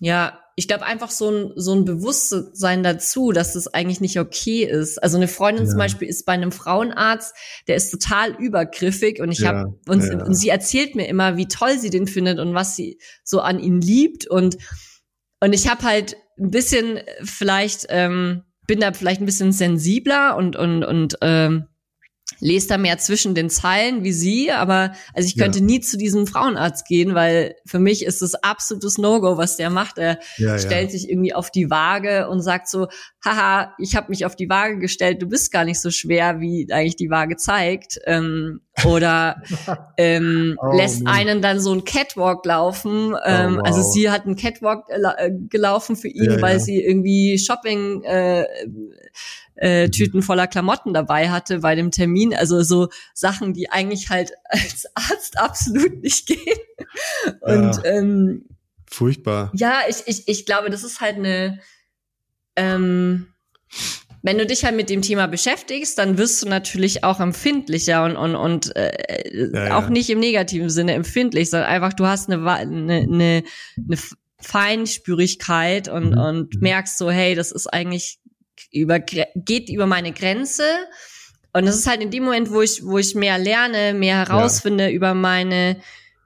[0.00, 4.64] ja, ich glaube einfach so ein, so ein Bewusstsein dazu, dass das eigentlich nicht okay
[4.64, 5.02] ist.
[5.02, 5.70] Also eine Freundin ja.
[5.70, 7.34] zum Beispiel ist bei einem Frauenarzt,
[7.66, 10.24] der ist total übergriffig und ich ja, habe und, ja.
[10.24, 13.58] und sie erzählt mir immer, wie toll sie den findet und was sie so an
[13.58, 14.58] ihn liebt und
[15.40, 20.56] und ich habe halt ein bisschen vielleicht ähm, bin da vielleicht ein bisschen sensibler und
[20.56, 21.66] und und ähm,
[22.40, 25.64] lese da mehr zwischen den Zeilen wie sie, aber also ich könnte ja.
[25.64, 29.98] nie zu diesem Frauenarzt gehen, weil für mich ist es absolutes No-Go, was der macht.
[29.98, 30.98] Er ja, stellt ja.
[30.98, 32.88] sich irgendwie auf die Waage und sagt so,
[33.24, 36.66] haha, ich habe mich auf die Waage gestellt, du bist gar nicht so schwer, wie
[36.70, 37.98] eigentlich die Waage zeigt.
[38.06, 39.40] Ähm, oder
[39.96, 41.14] ähm, oh, lässt man.
[41.14, 43.14] einen dann so ein Catwalk laufen.
[43.24, 43.62] Ähm, oh, wow.
[43.64, 48.44] Also sie hat einen Catwalk äh, gelaufen für ihn, weil sie irgendwie Shopping äh,
[49.56, 52.34] äh, Tüten voller Klamotten dabei hatte bei dem Termin.
[52.34, 56.58] Also so Sachen, die eigentlich halt als Arzt absolut nicht gehen.
[57.40, 58.46] Und ja, ähm,
[58.90, 59.50] furchtbar.
[59.54, 61.60] Ja, ich, ich, ich glaube, das ist halt eine
[62.56, 63.34] ähm,
[64.24, 68.16] wenn du dich halt mit dem Thema beschäftigst, dann wirst du natürlich auch empfindlicher und
[68.16, 69.90] und und äh, ja, auch ja.
[69.90, 73.44] nicht im negativen Sinne empfindlich, sondern einfach du hast eine eine, eine,
[73.76, 73.98] eine
[74.40, 76.18] Feinspürigkeit und mhm.
[76.18, 78.18] und merkst so, hey, das ist eigentlich
[78.70, 80.64] über, geht über meine Grenze.
[81.52, 84.84] Und das ist halt in dem Moment, wo ich, wo ich mehr lerne, mehr herausfinde
[84.84, 84.90] ja.
[84.90, 85.80] über meine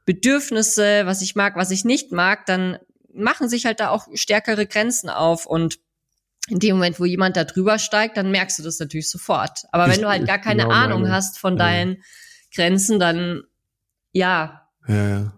[0.06, 2.78] Bedürfnisse, was ich mag, was ich nicht mag, dann
[3.12, 5.44] machen sich halt da auch stärkere Grenzen auf.
[5.44, 5.78] Und
[6.48, 9.64] in dem Moment, wo jemand da drüber steigt, dann merkst du das natürlich sofort.
[9.70, 11.64] Aber wenn du halt gar keine genau Ahnung meine, hast von ja.
[11.64, 12.02] deinen
[12.54, 13.42] Grenzen, dann
[14.12, 14.68] ja.
[14.86, 15.37] Ja, ja.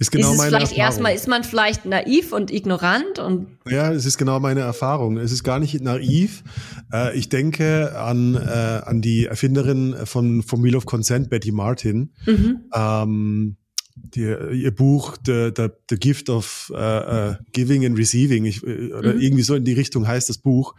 [0.00, 0.86] Ist genau ist es meine vielleicht Erfahrung.
[0.86, 5.18] erstmal, ist man vielleicht naiv und ignorant und ja, es ist genau meine Erfahrung.
[5.18, 6.42] Es ist gar nicht naiv.
[6.90, 12.14] Äh, ich denke an äh, an die Erfinderin von vom Wheel of Consent, Betty Martin.
[12.24, 12.60] Mhm.
[12.74, 13.56] Ähm,
[13.94, 19.12] die, ihr Buch The, The, The Gift of uh, uh, Giving and Receiving ich, oder
[19.12, 19.20] mhm.
[19.20, 20.74] irgendwie so in die Richtung heißt das Buch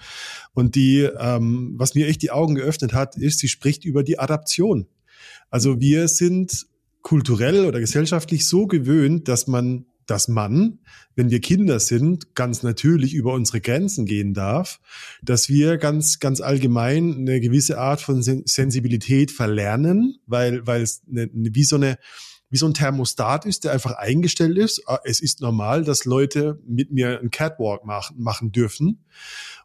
[0.54, 4.18] und die ähm, was mir echt die Augen geöffnet hat ist sie spricht über die
[4.18, 4.88] Adaption
[5.52, 6.66] also wir sind
[7.02, 10.80] kulturell oder gesellschaftlich so gewöhnt, dass man, dass man,
[11.16, 14.80] wenn wir Kinder sind, ganz natürlich über unsere Grenzen gehen darf,
[15.22, 21.30] dass wir ganz, ganz allgemein eine gewisse Art von Sensibilität verlernen, weil, weil es eine,
[21.34, 21.98] wie so eine,
[22.50, 24.84] wie so ein Thermostat ist, der einfach eingestellt ist.
[24.86, 29.06] Ah, es ist normal, dass Leute mit mir einen Catwalk machen, machen dürfen.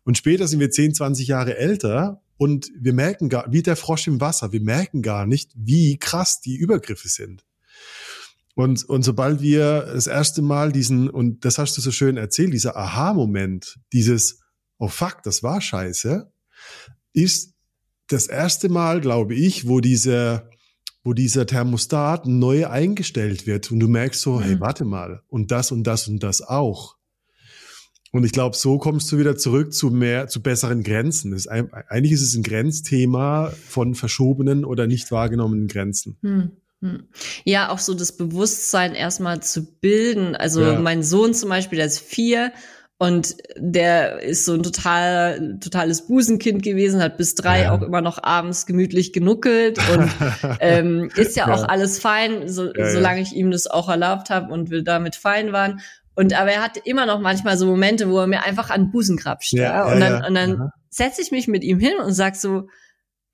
[0.05, 4.07] Und später sind wir 10, 20 Jahre älter und wir merken gar, wie der Frosch
[4.07, 7.45] im Wasser, wir merken gar nicht, wie krass die Übergriffe sind.
[8.55, 12.55] Und, und sobald wir das erste Mal diesen, und das hast du so schön erzählt,
[12.55, 14.41] dieser Aha-Moment, dieses,
[14.79, 16.31] oh fuck, das war scheiße,
[17.13, 17.55] ist
[18.09, 20.49] das erste Mal, glaube ich, wo dieser,
[21.05, 24.61] wo dieser Thermostat neu eingestellt wird und du merkst so, hey, mhm.
[24.61, 26.96] warte mal, und das und das und das auch.
[28.13, 31.33] Und ich glaube, so kommst du wieder zurück zu mehr, zu besseren Grenzen.
[31.33, 36.17] Ist ein, eigentlich ist es ein Grenzthema von verschobenen oder nicht wahrgenommenen Grenzen.
[36.23, 36.51] Hm,
[36.83, 37.09] hm.
[37.45, 40.37] Ja, auch so das Bewusstsein erstmal zu bilden.
[40.37, 40.79] Also ja.
[40.79, 42.53] mein Sohn zum Beispiel, der ist vier
[42.99, 47.73] und der ist so ein total, totales Busenkind gewesen, hat bis drei ja.
[47.73, 50.11] auch immer noch abends gemütlich genuckelt und
[50.61, 54.51] ähm, ist ja, ja, auch alles fein, so, solange ich ihm das auch erlaubt habe
[54.51, 55.81] und wir damit fein waren.
[56.17, 58.91] Und aber er hatte immer noch manchmal so Momente, wo er mir einfach an den
[58.91, 59.53] Busen krapscht.
[59.53, 59.93] Ja, ja?
[59.93, 60.27] Und dann, ja.
[60.27, 62.69] und dann setze ich mich mit ihm hin und sag so,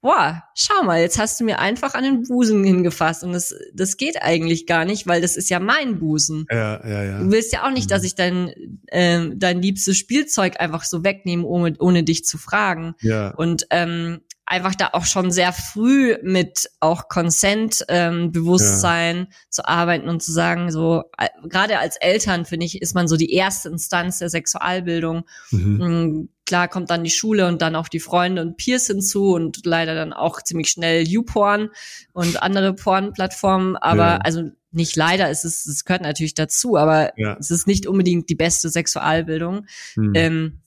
[0.03, 3.23] boah, schau mal, jetzt hast du mir einfach an den Busen hingefasst.
[3.23, 6.45] Und das, das geht eigentlich gar nicht, weil das ist ja mein Busen.
[6.51, 7.19] Ja, ja, ja.
[7.21, 8.07] Du willst ja auch nicht, dass mhm.
[8.07, 8.53] ich dein,
[8.89, 12.95] äh, dein liebstes Spielzeug einfach so wegnehme, ohne, ohne dich zu fragen.
[13.01, 13.31] Ja.
[13.31, 19.37] Und ähm, einfach da auch schon sehr früh mit auch Consent-Bewusstsein ähm, ja.
[19.49, 23.17] zu arbeiten und zu sagen, so äh, gerade als Eltern finde ich, ist man so
[23.17, 25.25] die erste Instanz der Sexualbildung.
[25.51, 25.77] Mhm.
[25.77, 29.65] Mm, klar kommt dann die Schule und dann auch die Freunde und Peers hinzu und
[29.65, 31.71] leider dann auch ziemlich schnell YouPorn
[32.13, 33.77] und andere Porn-Plattformen.
[33.77, 34.19] Aber ja.
[34.19, 37.37] also nicht leider, es ist, es gehört natürlich dazu, aber ja.
[37.39, 39.67] es ist nicht unbedingt die beste Sexualbildung.
[39.97, 40.13] Mhm.
[40.15, 40.59] Ähm,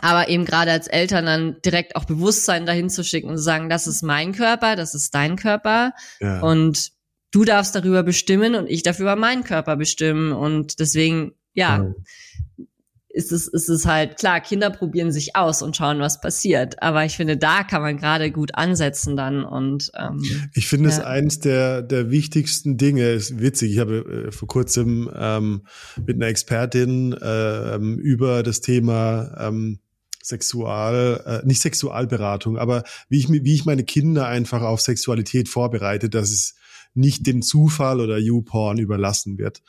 [0.00, 3.68] aber eben gerade als Eltern dann direkt auch Bewusstsein dahin zu schicken und zu sagen,
[3.68, 6.40] das ist mein Körper, das ist dein Körper ja.
[6.40, 6.92] und
[7.30, 11.94] du darfst darüber bestimmen und ich darf über meinen Körper bestimmen und deswegen, ja, ja.
[13.08, 16.82] ist es, ist es halt klar, Kinder probieren sich aus und schauen, was passiert.
[16.82, 20.22] Aber ich finde, da kann man gerade gut ansetzen dann und ähm,
[20.54, 20.96] ich finde ja.
[20.96, 23.10] es eins der der wichtigsten Dinge.
[23.10, 23.72] Ist witzig.
[23.72, 25.66] Ich habe äh, vor kurzem ähm,
[26.04, 29.80] mit einer Expertin äh, über das Thema ähm,
[30.26, 36.08] Sexual, äh, nicht Sexualberatung, aber wie ich, wie ich meine Kinder einfach auf Sexualität vorbereite,
[36.08, 36.54] dass es
[36.94, 39.62] nicht dem Zufall oder YouPorn überlassen wird.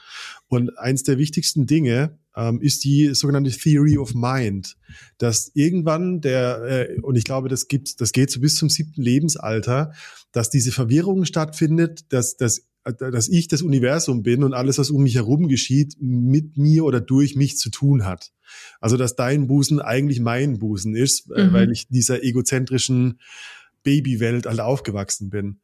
[0.47, 4.77] Und eins der wichtigsten Dinge ähm, ist die sogenannte Theory of Mind,
[5.17, 9.01] dass irgendwann der, äh, und ich glaube, das gibt, das geht so bis zum siebten
[9.01, 9.91] Lebensalter,
[10.31, 15.03] dass diese Verwirrung stattfindet, dass, dass dass ich das Universum bin und alles, was um
[15.03, 18.31] mich herum geschieht, mit mir oder durch mich zu tun hat.
[18.79, 21.53] Also dass dein Busen eigentlich mein Busen ist, äh, mhm.
[21.53, 23.19] weil ich dieser egozentrischen
[23.83, 25.59] Babywelt halt aufgewachsen bin.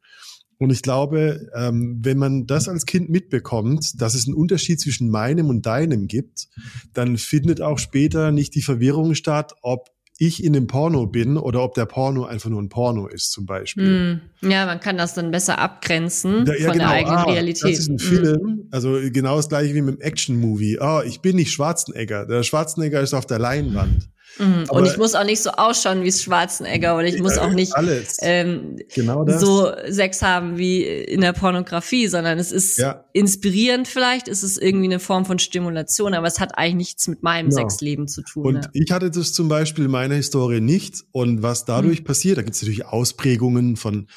[0.58, 5.10] Und ich glaube, ähm, wenn man das als Kind mitbekommt, dass es einen Unterschied zwischen
[5.10, 6.48] meinem und deinem gibt,
[6.92, 11.62] dann findet auch später nicht die Verwirrung statt, ob ich in dem Porno bin oder
[11.62, 14.20] ob der Porno einfach nur ein Porno ist, zum Beispiel.
[14.42, 16.88] Mm, ja, man kann das dann besser abgrenzen ja, ja, von genau.
[16.88, 17.72] der eigenen ah, Realität.
[17.72, 18.68] Das ist ein Film, mm.
[18.70, 20.78] also genau das gleiche wie mit dem Action-Movie.
[20.78, 22.26] Ah, ich bin nicht Schwarzenegger.
[22.26, 24.08] Der Schwarzenegger ist auf der Leinwand.
[24.38, 24.64] Mhm.
[24.70, 27.72] Und ich muss auch nicht so ausschauen wie Schwarzenegger oder ich muss auch nicht
[28.20, 33.04] ähm, genau so Sex haben wie in der Pornografie, sondern es ist ja.
[33.12, 37.22] inspirierend vielleicht, es ist irgendwie eine Form von Stimulation, aber es hat eigentlich nichts mit
[37.22, 37.62] meinem genau.
[37.62, 38.46] Sexleben zu tun.
[38.46, 38.70] Und ja.
[38.72, 42.04] ich hatte das zum Beispiel in meiner Historie nicht und was dadurch mhm.
[42.04, 44.08] passiert, da gibt es natürlich Ausprägungen von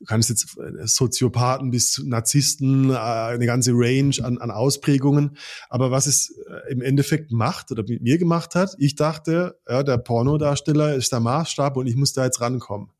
[0.00, 5.36] du kannst jetzt äh, Soziopathen bis Narzissten, äh, eine ganze Range an, an Ausprägungen.
[5.68, 9.82] Aber was es äh, im Endeffekt macht oder mit mir gemacht hat, ich dachte, ja,
[9.82, 12.90] der Pornodarsteller ist der Maßstab und ich muss da jetzt rankommen.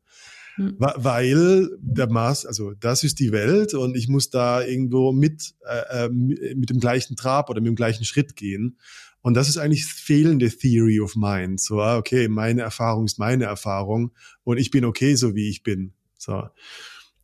[0.55, 0.75] Hm.
[0.77, 5.55] Weil der Maß, also das ist die Welt und ich muss da irgendwo mit,
[5.89, 8.77] äh, mit dem gleichen Trab oder mit dem gleichen Schritt gehen.
[9.23, 11.61] Und das ist eigentlich fehlende Theory of Mind.
[11.61, 14.11] So, ah, okay, meine Erfahrung ist meine Erfahrung
[14.43, 15.93] und ich bin okay, so wie ich bin.
[16.17, 16.43] So.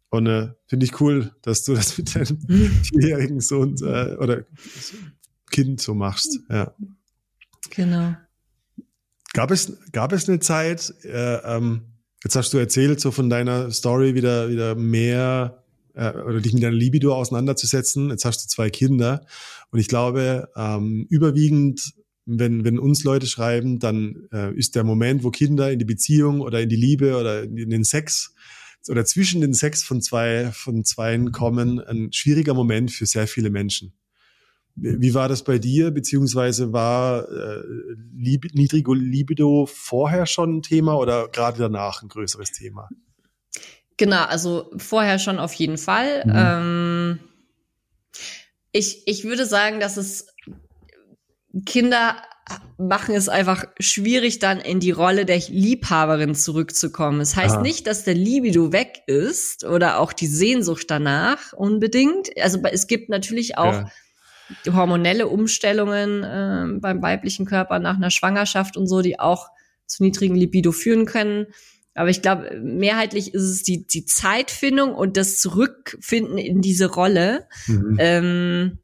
[0.10, 2.40] Und äh, finde ich cool, dass du das mit deinem
[2.84, 4.46] vierjährigen Sohn äh, oder
[5.52, 6.40] Kind so machst.
[6.50, 6.74] Ja.
[7.72, 8.16] Genau.
[9.34, 11.82] Gab es, gab es eine Zeit, äh, ähm,
[12.24, 16.64] jetzt hast du erzählt, so von deiner Story wieder, wieder mehr äh, oder dich mit
[16.64, 18.10] deiner Libido auseinanderzusetzen.
[18.10, 19.26] Jetzt hast du zwei Kinder.
[19.72, 21.94] Und ich glaube, ähm, überwiegend,
[22.26, 26.42] wenn, wenn uns Leute schreiben, dann äh, ist der Moment, wo Kinder in die Beziehung
[26.42, 28.34] oder in die Liebe oder in den Sex
[28.90, 33.50] oder zwischen den Sex von zwei, von zweien kommen, ein schwieriger Moment für sehr viele
[33.50, 33.94] Menschen.
[34.80, 37.64] Wie war das bei dir, beziehungsweise war äh,
[38.16, 42.88] Lib niedrige Libido vorher schon ein Thema oder gerade danach ein größeres Thema?
[43.98, 46.24] Genau, also vorher schon auf jeden Fall.
[46.26, 46.34] Mhm.
[46.36, 47.20] Ähm,
[48.72, 50.28] ich, ich würde sagen, dass es
[51.66, 52.22] Kinder
[52.78, 57.22] machen es einfach schwierig, dann in die Rolle der Liebhaberin zurückzukommen.
[57.22, 57.62] Es das heißt Aha.
[57.62, 62.30] nicht, dass der Libido weg ist oder auch die Sehnsucht danach unbedingt.
[62.40, 63.84] Also es gibt natürlich auch
[64.66, 64.74] ja.
[64.74, 69.48] hormonelle Umstellungen äh, beim weiblichen Körper nach einer Schwangerschaft und so, die auch
[69.86, 71.48] zu niedrigen Libido führen können.
[71.96, 77.48] Aber ich glaube, mehrheitlich ist es die, die Zeitfindung und das Zurückfinden in diese Rolle.
[77.66, 77.98] Mhm.
[78.00, 78.80] Ähm,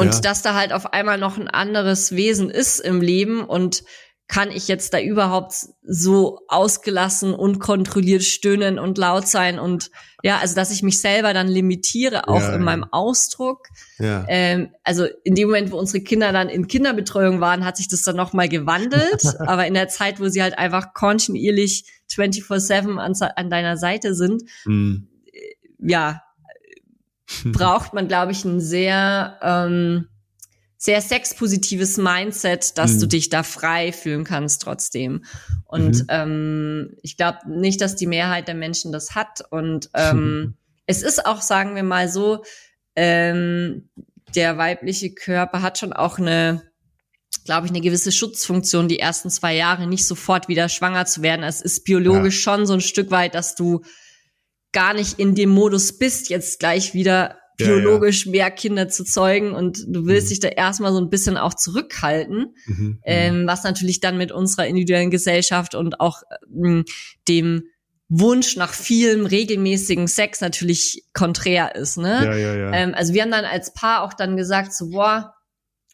[0.00, 0.20] und ja.
[0.20, 3.84] dass da halt auf einmal noch ein anderes Wesen ist im Leben und
[4.30, 9.90] kann ich jetzt da überhaupt so ausgelassen und kontrolliert stöhnen und laut sein und
[10.22, 13.66] ja, also dass ich mich selber dann limitiere, auch ja, in meinem Ausdruck.
[13.98, 14.24] Ja.
[14.28, 18.02] Ähm, also in dem Moment, wo unsere Kinder dann in Kinderbetreuung waren, hat sich das
[18.02, 19.22] dann nochmal gewandelt.
[19.40, 24.44] aber in der Zeit, wo sie halt einfach kontinuierlich 24-7 an, an deiner Seite sind,
[24.64, 25.08] mhm.
[25.80, 26.22] ja,
[27.44, 30.08] braucht man, glaube ich, ein sehr, ähm,
[30.76, 33.00] sehr sexpositives Mindset, dass mhm.
[33.00, 35.24] du dich da frei fühlen kannst trotzdem.
[35.66, 36.06] Und mhm.
[36.08, 39.42] ähm, ich glaube nicht, dass die Mehrheit der Menschen das hat.
[39.50, 40.54] Und ähm,
[40.86, 42.44] es ist auch, sagen wir mal so,
[42.96, 43.88] ähm,
[44.34, 46.70] der weibliche Körper hat schon auch eine
[47.44, 51.42] glaube ich, eine gewisse Schutzfunktion, die ersten zwei Jahre nicht sofort wieder schwanger zu werden.
[51.42, 52.52] Es ist biologisch ja.
[52.52, 53.82] schon so ein Stück weit, dass du
[54.72, 58.38] gar nicht in dem Modus bist, jetzt gleich wieder biologisch ja, ja.
[58.38, 60.28] mehr Kinder zu zeugen und du willst mhm.
[60.30, 62.98] dich da erstmal so ein bisschen auch zurückhalten, mhm, mhm.
[63.04, 66.22] ähm, was natürlich dann mit unserer individuellen Gesellschaft und auch
[66.54, 66.84] ähm,
[67.28, 67.64] dem
[68.08, 71.96] Wunsch nach vielem regelmäßigen Sex natürlich konträr ist.
[71.96, 72.24] Ne?
[72.24, 72.72] Ja, ja, ja.
[72.72, 75.34] Ähm, also wir haben dann als Paar auch dann gesagt, so, boah,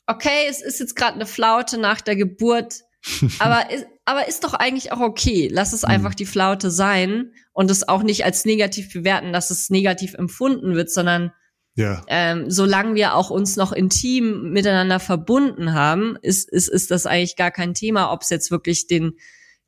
[0.07, 2.85] okay, es ist jetzt gerade eine Flaute nach der Geburt,
[3.39, 5.49] aber ist, aber ist doch eigentlich auch okay.
[5.51, 6.17] Lass es einfach mhm.
[6.17, 10.91] die Flaute sein und es auch nicht als negativ bewerten, dass es negativ empfunden wird,
[10.91, 11.33] sondern
[11.75, 12.03] ja.
[12.09, 17.37] ähm, solange wir auch uns noch intim miteinander verbunden haben, ist, ist, ist das eigentlich
[17.37, 19.13] gar kein Thema, ob es jetzt wirklich den,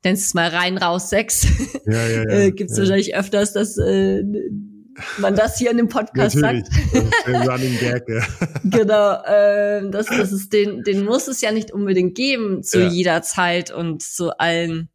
[0.05, 1.47] nennst es mal rein raus Sex,
[1.87, 2.83] ja, ja, ja, äh, gibt es ja.
[2.83, 4.23] wahrscheinlich öfters, dass äh,
[5.19, 6.67] man das hier in dem Podcast Natürlich.
[6.93, 7.49] sagt.
[7.49, 8.23] Running Gag, ja.
[8.65, 12.89] genau, äh, das, das ist den, den muss es ja nicht unbedingt geben zu ja.
[12.89, 14.89] jeder Zeit und zu allen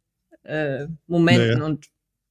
[0.44, 1.64] äh, Momenten naja.
[1.64, 1.86] und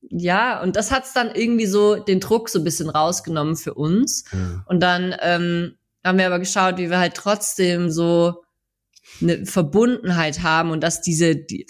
[0.09, 4.25] ja, und das hat's dann irgendwie so den Druck so ein bisschen rausgenommen für uns.
[4.33, 4.63] Ja.
[4.67, 8.43] Und dann ähm, haben wir aber geschaut, wie wir halt trotzdem so
[9.21, 11.67] eine Verbundenheit haben und dass diese, die,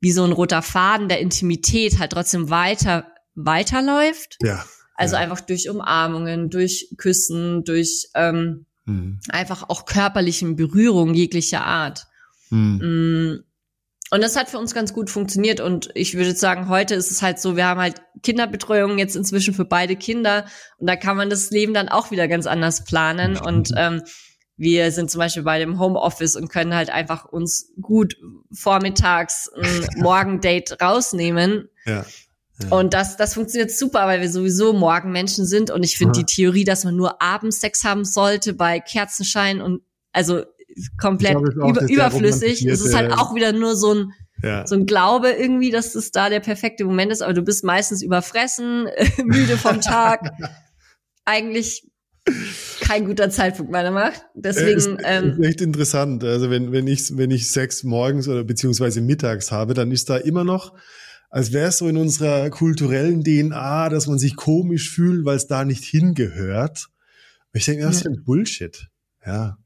[0.00, 3.06] wie so ein roter Faden der Intimität halt trotzdem weiter
[3.36, 4.38] weiterläuft.
[4.42, 4.64] Ja
[4.98, 5.22] Also ja.
[5.22, 9.20] einfach durch Umarmungen, durch Küssen, durch ähm, mhm.
[9.28, 12.08] einfach auch körperlichen Berührungen jeglicher Art.
[12.50, 13.44] Mhm.
[14.10, 15.60] Und das hat für uns ganz gut funktioniert.
[15.60, 19.54] Und ich würde sagen, heute ist es halt so, wir haben halt Kinderbetreuung jetzt inzwischen
[19.54, 20.46] für beide Kinder.
[20.78, 23.36] Und da kann man das Leben dann auch wieder ganz anders planen.
[23.36, 24.02] Und ähm,
[24.56, 28.16] wir sind zum Beispiel bei dem Homeoffice und können halt einfach uns gut
[28.50, 31.68] vormittags ein Morgendate rausnehmen.
[31.86, 32.04] Ja.
[32.62, 32.76] Ja.
[32.76, 35.70] Und das, das funktioniert super, weil wir sowieso Morgenmenschen sind.
[35.70, 39.82] Und ich finde die Theorie, dass man nur abends Sex haben sollte bei Kerzenschein und
[40.12, 40.42] also
[41.00, 42.64] komplett glaub, über, überflüssig.
[42.66, 44.66] Es ist halt auch wieder nur so ein, ja.
[44.66, 47.22] so ein Glaube irgendwie, dass das da der perfekte Moment ist.
[47.22, 48.88] Aber du bist meistens überfressen,
[49.24, 50.30] müde vom Tag.
[51.24, 51.84] Eigentlich
[52.80, 56.24] kein guter Zeitpunkt meiner Meinung Deswegen ist, ähm, ist echt interessant.
[56.24, 60.18] Also wenn wenn ich wenn ich Sex morgens oder beziehungsweise mittags habe, dann ist da
[60.18, 60.74] immer noch
[61.30, 65.46] als wäre es so in unserer kulturellen DNA, dass man sich komisch fühlt, weil es
[65.46, 66.88] da nicht hingehört.
[67.52, 68.88] ich denke, das ist ja ein Bullshit.
[69.26, 69.58] Ja.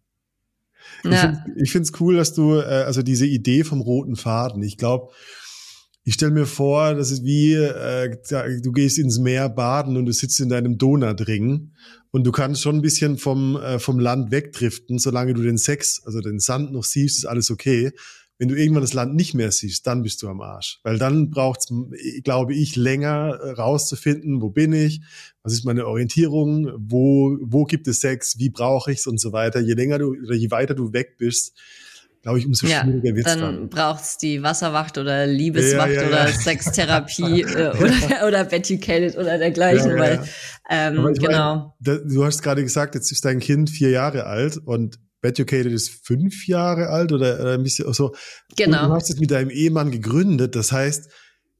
[1.04, 1.44] ja.
[1.56, 5.12] Ich finde es cool, dass du, äh, also diese Idee vom roten Faden, ich glaube,
[6.04, 8.16] ich stelle mir vor, das ist wie, äh,
[8.60, 11.70] du gehst ins Meer baden und du sitzt in deinem Donutring
[12.10, 16.02] und du kannst schon ein bisschen vom, äh, vom Land wegdriften, solange du den Sex,
[16.04, 17.92] also den Sand noch siehst, ist alles okay.
[18.38, 20.80] Wenn du irgendwann das Land nicht mehr siehst, dann bist du am Arsch.
[20.82, 25.00] Weil dann braucht es, glaube ich, länger äh, rauszufinden, wo bin ich,
[25.42, 29.32] was ist meine Orientierung, wo, wo gibt es Sex, wie brauche ich es und so
[29.32, 29.60] weiter.
[29.60, 31.54] Je länger du oder je weiter du weg bist,
[32.22, 33.40] glaube ich, umso schwieriger ja, wird's dann.
[33.40, 39.38] Dann braucht's die Wasserwacht oder Liebeswacht ja, ja, oder Sextherapie äh, oder, oder Beducated oder
[39.38, 40.24] dergleichen, weil
[40.70, 41.74] ähm, genau.
[41.80, 45.88] Meine, du hast gerade gesagt, jetzt ist dein Kind vier Jahre alt und Beducated ist
[46.04, 48.14] fünf Jahre alt oder, oder ein bisschen so.
[48.56, 48.82] Genau.
[48.82, 50.54] Und du hast es mit deinem Ehemann gegründet.
[50.56, 51.10] Das heißt,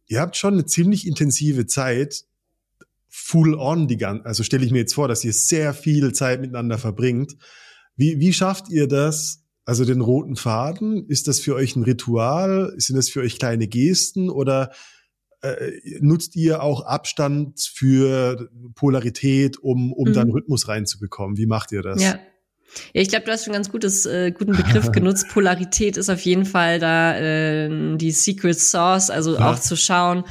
[0.09, 2.25] ihr habt schon eine ziemlich intensive Zeit,
[3.09, 6.41] full on die ganze, also stelle ich mir jetzt vor, dass ihr sehr viel Zeit
[6.41, 7.37] miteinander verbringt.
[7.97, 9.45] Wie, wie schafft ihr das?
[9.65, 12.75] Also den roten Faden, ist das für euch ein Ritual?
[12.79, 14.73] Sind das für euch kleine Gesten oder
[15.41, 20.15] äh, nutzt ihr auch Abstand für Polarität, um, um mhm.
[20.15, 21.37] dann Rhythmus reinzubekommen?
[21.37, 22.03] Wie macht ihr das?
[22.03, 22.19] Ja.
[22.93, 25.29] Ja, ich glaube, du hast schon ganz gutes, äh, guten Begriff genutzt.
[25.29, 29.51] Polarität ist auf jeden Fall da äh, die Secret Source, also ja.
[29.51, 30.25] auch zu schauen,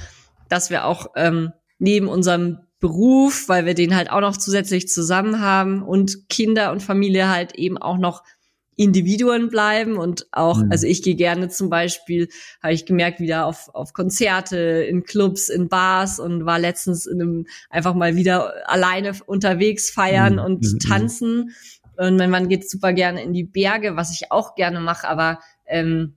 [0.50, 5.40] dass wir auch ähm, neben unserem Beruf, weil wir den halt auch noch zusätzlich zusammen
[5.40, 8.24] haben und Kinder und Familie halt eben auch noch
[8.76, 10.72] Individuen bleiben und auch, mhm.
[10.72, 12.30] also ich gehe gerne zum Beispiel,
[12.64, 17.22] habe ich gemerkt, wieder auf, auf Konzerte, in Clubs, in Bars und war letztens in
[17.22, 20.40] einem einfach mal wieder alleine unterwegs feiern mhm.
[20.40, 20.80] und mhm.
[20.80, 21.52] tanzen
[22.08, 25.40] und mein Mann geht super gerne in die Berge, was ich auch gerne mache, aber
[25.68, 26.16] ähm,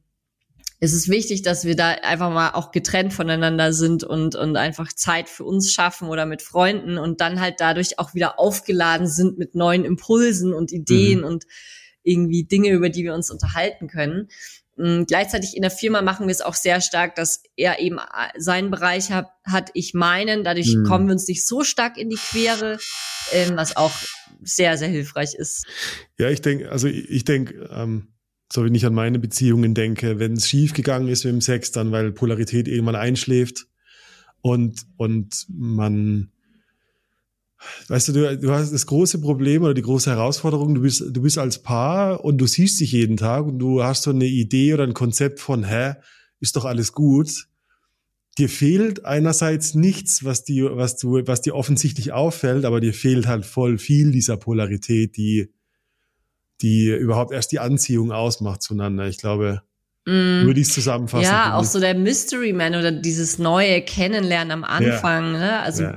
[0.80, 4.93] es ist wichtig, dass wir da einfach mal auch getrennt voneinander sind und, und einfach
[4.93, 9.39] Zeit für uns schaffen oder mit Freunden und dann halt dadurch auch wieder aufgeladen sind
[9.39, 11.26] mit neuen Impulsen und Ideen mhm.
[11.26, 11.45] und
[12.03, 14.28] irgendwie Dinge, über die wir uns unterhalten können.
[14.78, 18.39] Ähm, gleichzeitig in der Firma machen wir es auch sehr stark, dass er eben äh,
[18.39, 20.45] seinen Bereich hat, hat ich meinen.
[20.45, 20.85] Dadurch mhm.
[20.85, 22.78] kommen wir uns nicht so stark in die Quere,
[23.32, 23.93] ähm, was auch
[24.45, 25.66] sehr, sehr hilfreich ist.
[26.18, 28.09] Ja, ich denke, also ich denke, ähm,
[28.53, 31.72] so wenn ich an meine Beziehungen denke, wenn es schief gegangen ist mit dem Sex,
[31.72, 33.66] dann weil Polarität irgendwann einschläft
[34.40, 36.30] und, und man
[37.88, 41.22] Weißt du, du, du hast das große Problem oder die große Herausforderung, du bist, du
[41.22, 44.74] bist als Paar und du siehst dich jeden Tag und du hast so eine Idee
[44.74, 45.95] oder ein Konzept von, hä,
[46.40, 47.47] ist doch alles gut.
[48.39, 53.26] Dir fehlt einerseits nichts, was dir, was du, was dir offensichtlich auffällt, aber dir fehlt
[53.26, 55.53] halt voll viel dieser Polarität, die,
[56.61, 59.07] die überhaupt erst die Anziehung ausmacht zueinander.
[59.07, 59.62] Ich glaube,
[60.07, 60.45] Mm.
[60.45, 61.24] Würde ich es zusammenfassen.
[61.24, 65.32] Ja, auch so der Mystery Man oder dieses neue Kennenlernen am Anfang.
[65.32, 65.39] Ja.
[65.39, 65.61] Ne?
[65.61, 65.97] Also ja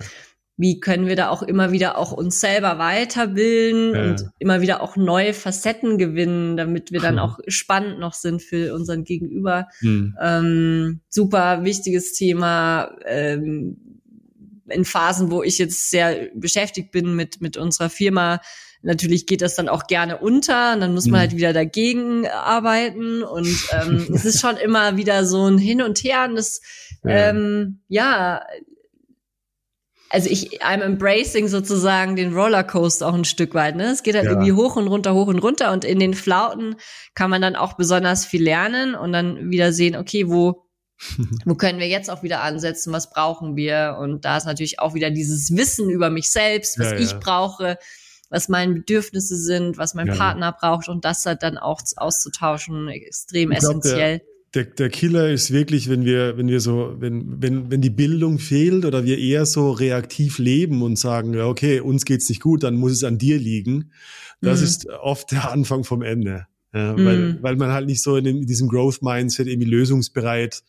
[0.57, 4.01] wie können wir da auch immer wieder auch uns selber weiterbilden ja.
[4.01, 8.73] und immer wieder auch neue Facetten gewinnen, damit wir dann auch spannend noch sind für
[8.73, 9.67] unseren Gegenüber.
[9.81, 10.17] Mhm.
[10.19, 12.91] Ähm, super wichtiges Thema.
[13.05, 13.77] Ähm,
[14.69, 18.41] in Phasen, wo ich jetzt sehr beschäftigt bin mit, mit unserer Firma,
[18.81, 21.21] natürlich geht das dann auch gerne unter und dann muss man mhm.
[21.21, 26.03] halt wieder dagegen arbeiten und ähm, es ist schon immer wieder so ein Hin und
[26.03, 26.61] Her und das,
[27.03, 28.41] ja, ähm, ja
[30.09, 33.75] also ich, I'm embracing sozusagen den Rollercoaster auch ein Stück weit.
[33.75, 33.91] Ne?
[33.91, 34.31] Es geht halt ja.
[34.31, 36.75] irgendwie hoch und runter, hoch und runter und in den Flauten
[37.13, 40.63] kann man dann auch besonders viel lernen und dann wieder sehen, okay, wo
[41.45, 42.91] wo können wir jetzt auch wieder ansetzen?
[42.91, 43.97] Was brauchen wir?
[43.99, 47.77] Und da ist natürlich auch wieder dieses Wissen über mich selbst, was ja, ich brauche,
[48.29, 53.51] was meine Bedürfnisse sind, was mein Partner braucht und das halt dann auch auszutauschen, extrem
[53.51, 54.19] ich essentiell.
[54.19, 57.91] Glaub, der, der Killer ist wirklich, wenn wir, wenn wir so, wenn, wenn, wenn die
[57.91, 62.41] Bildung fehlt oder wir eher so reaktiv leben und sagen, ja, okay, uns geht's nicht
[62.41, 63.91] gut, dann muss es an dir liegen.
[64.41, 64.65] Das mhm.
[64.65, 66.47] ist oft der Anfang vom Ende.
[66.73, 67.05] Ja, mhm.
[67.05, 70.63] weil, weil man halt nicht so in, in diesem Growth Mindset irgendwie lösungsbereit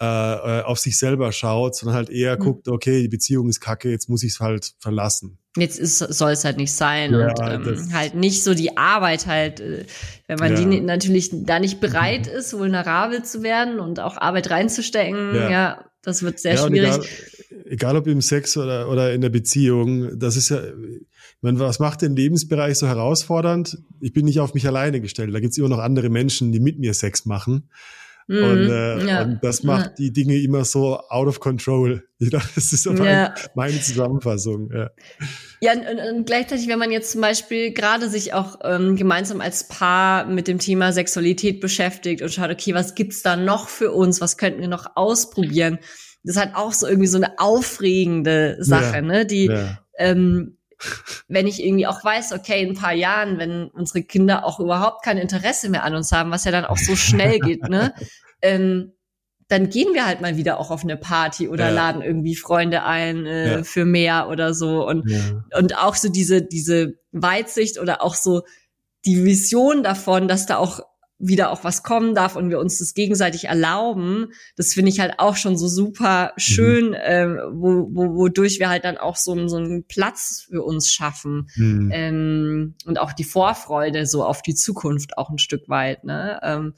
[0.00, 2.40] äh, äh, auf sich selber schaut, sondern halt eher mhm.
[2.40, 5.38] guckt, okay, die Beziehung ist kacke, jetzt muss ich es halt verlassen.
[5.56, 9.60] Jetzt soll es halt nicht sein ja, und ähm, halt nicht so die Arbeit halt,
[9.60, 9.84] äh,
[10.26, 10.64] wenn man ja.
[10.64, 15.84] die natürlich da nicht bereit ist, vulnerabel zu werden und auch Arbeit reinzustecken, ja, ja
[16.02, 16.94] das wird sehr schwierig.
[16.94, 17.06] Egal,
[17.66, 20.62] egal, ob im Sex oder, oder in der Beziehung, das ist ja,
[21.42, 23.78] meine, was macht den Lebensbereich so herausfordernd?
[24.00, 25.34] Ich bin nicht auf mich alleine gestellt.
[25.34, 27.68] Da gibt's immer noch andere Menschen, die mit mir Sex machen.
[28.26, 29.22] Mhm, und, äh, ja.
[29.22, 29.94] und das macht ja.
[29.98, 32.04] die Dinge immer so out of control.
[32.30, 33.34] Das ist so meine, ja.
[33.54, 34.70] meine Zusammenfassung.
[34.70, 34.90] Ja.
[35.62, 39.68] Ja, und, und gleichzeitig, wenn man jetzt zum Beispiel gerade sich auch ähm, gemeinsam als
[39.68, 44.20] Paar mit dem Thema Sexualität beschäftigt und schaut, okay, was gibt's da noch für uns,
[44.20, 45.78] was könnten wir noch ausprobieren?
[46.22, 49.24] Das ist halt auch so irgendwie so eine aufregende Sache, ne?
[49.24, 49.50] Die
[49.96, 50.58] ähm,
[51.28, 55.04] wenn ich irgendwie auch weiß, okay, in ein paar Jahren, wenn unsere Kinder auch überhaupt
[55.04, 57.94] kein Interesse mehr an uns haben, was ja dann auch so schnell geht, ne?
[58.42, 58.92] Ähm,
[59.48, 61.74] dann gehen wir halt mal wieder auch auf eine Party oder ja.
[61.74, 63.62] laden irgendwie Freunde ein äh, ja.
[63.64, 65.18] für mehr oder so und ja.
[65.58, 68.42] und auch so diese diese Weitsicht oder auch so
[69.04, 70.80] die Vision davon, dass da auch
[71.20, 75.14] wieder auch was kommen darf und wir uns das gegenseitig erlauben, das finde ich halt
[75.18, 76.94] auch schon so super schön, mhm.
[76.94, 81.48] äh, wo, wo, wodurch wir halt dann auch so, so einen Platz für uns schaffen
[81.56, 81.90] mhm.
[81.92, 86.04] ähm, und auch die Vorfreude so auf die Zukunft auch ein Stück weit.
[86.04, 86.40] Ne?
[86.42, 86.74] Ähm,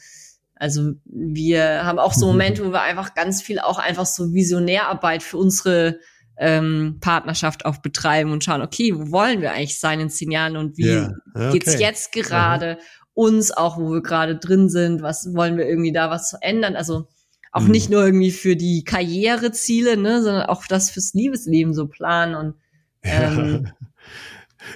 [0.57, 2.32] also wir haben auch so mhm.
[2.32, 6.01] Momente, wo wir einfach ganz viel auch einfach so Visionärarbeit für unsere
[6.36, 10.57] ähm, Partnerschaft auch betreiben und schauen, okay, wo wollen wir eigentlich sein in zehn Jahren
[10.57, 11.12] und wie yeah.
[11.34, 11.53] okay.
[11.53, 12.78] geht's jetzt gerade?
[13.14, 16.76] Uns auch, wo wir gerade drin sind, was wollen wir irgendwie da was ändern.
[16.76, 17.08] Also
[17.52, 17.70] auch mhm.
[17.70, 22.54] nicht nur irgendwie für die Karriereziele, ne, sondern auch das fürs Liebesleben so planen und
[23.02, 23.72] ähm, ja.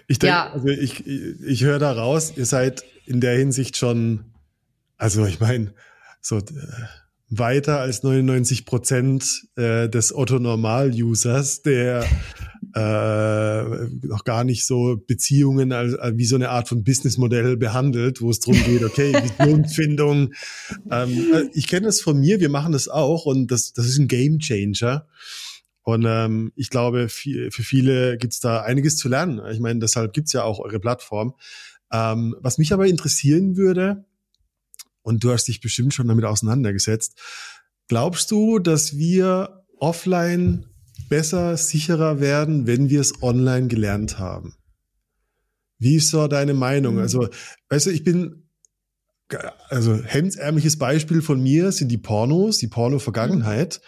[0.09, 0.53] Ich denke, ja.
[0.53, 4.25] also ich, ich, ich höre da raus, ihr seid in der Hinsicht schon,
[4.97, 5.75] also ich meine,
[6.21, 6.43] so äh,
[7.29, 12.05] weiter als 99 Prozent äh, des Otto-Normal-Users, der
[12.77, 18.21] äh, noch gar nicht so Beziehungen als, als wie so eine Art von Businessmodell behandelt,
[18.21, 20.35] wo es darum geht, okay, Visionsfindung.
[20.91, 23.97] ähm, äh, ich kenne das von mir, wir machen das auch und das, das ist
[23.99, 25.07] ein Game Changer.
[25.85, 29.41] Und ähm, ich glaube, viel, für viele gibt's da einiges zu lernen.
[29.53, 31.35] Ich meine, deshalb gibt's ja auch eure Plattform.
[31.91, 34.05] Ähm, was mich aber interessieren würde,
[35.01, 37.19] und du hast dich bestimmt schon damit auseinandergesetzt,
[37.89, 40.67] glaubst du, dass wir offline
[41.09, 44.55] besser, sicherer werden, wenn wir es online gelernt haben.
[45.79, 46.95] Wie ist so deine Meinung?
[46.95, 47.01] Mhm.
[47.01, 47.29] Also,
[47.69, 48.49] weißt du, ich bin,
[49.69, 53.81] also hemdsärmliches Beispiel von mir sind die Pornos, die Porno-Vergangenheit.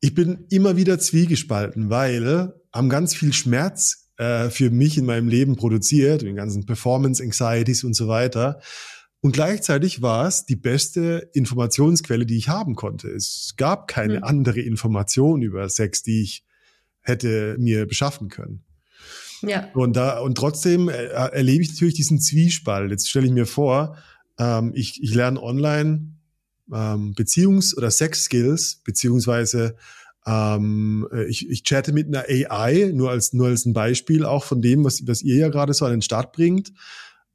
[0.00, 5.28] Ich bin immer wieder zwiegespalten, weil haben ganz viel Schmerz äh, für mich in meinem
[5.28, 8.60] Leben produziert, den ganzen Performance-Anxieties und so weiter.
[9.24, 13.08] Und gleichzeitig war es die beste Informationsquelle, die ich haben konnte.
[13.08, 14.24] Es gab keine mhm.
[14.24, 16.44] andere Information über Sex, die ich
[17.00, 18.64] hätte mir beschaffen können.
[19.40, 19.70] Ja.
[19.72, 22.90] Und da, und trotzdem äh, erlebe ich natürlich diesen Zwiespalt.
[22.90, 23.96] Jetzt stelle ich mir vor,
[24.38, 26.12] ähm, ich, ich lerne online
[26.70, 29.74] ähm, Beziehungs- oder Sex-Skills, beziehungsweise
[30.26, 34.44] ähm, äh, ich, ich chatte mit einer AI, nur als, nur als ein Beispiel auch
[34.44, 36.74] von dem, was, was ihr ja gerade so an den Start bringt.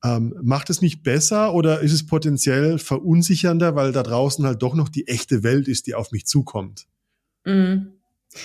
[0.04, 4.74] Ähm, macht es mich besser oder ist es potenziell verunsichernder, weil da draußen halt doch
[4.74, 6.86] noch die echte Welt ist, die auf mich zukommt?
[7.46, 7.94] Mhm.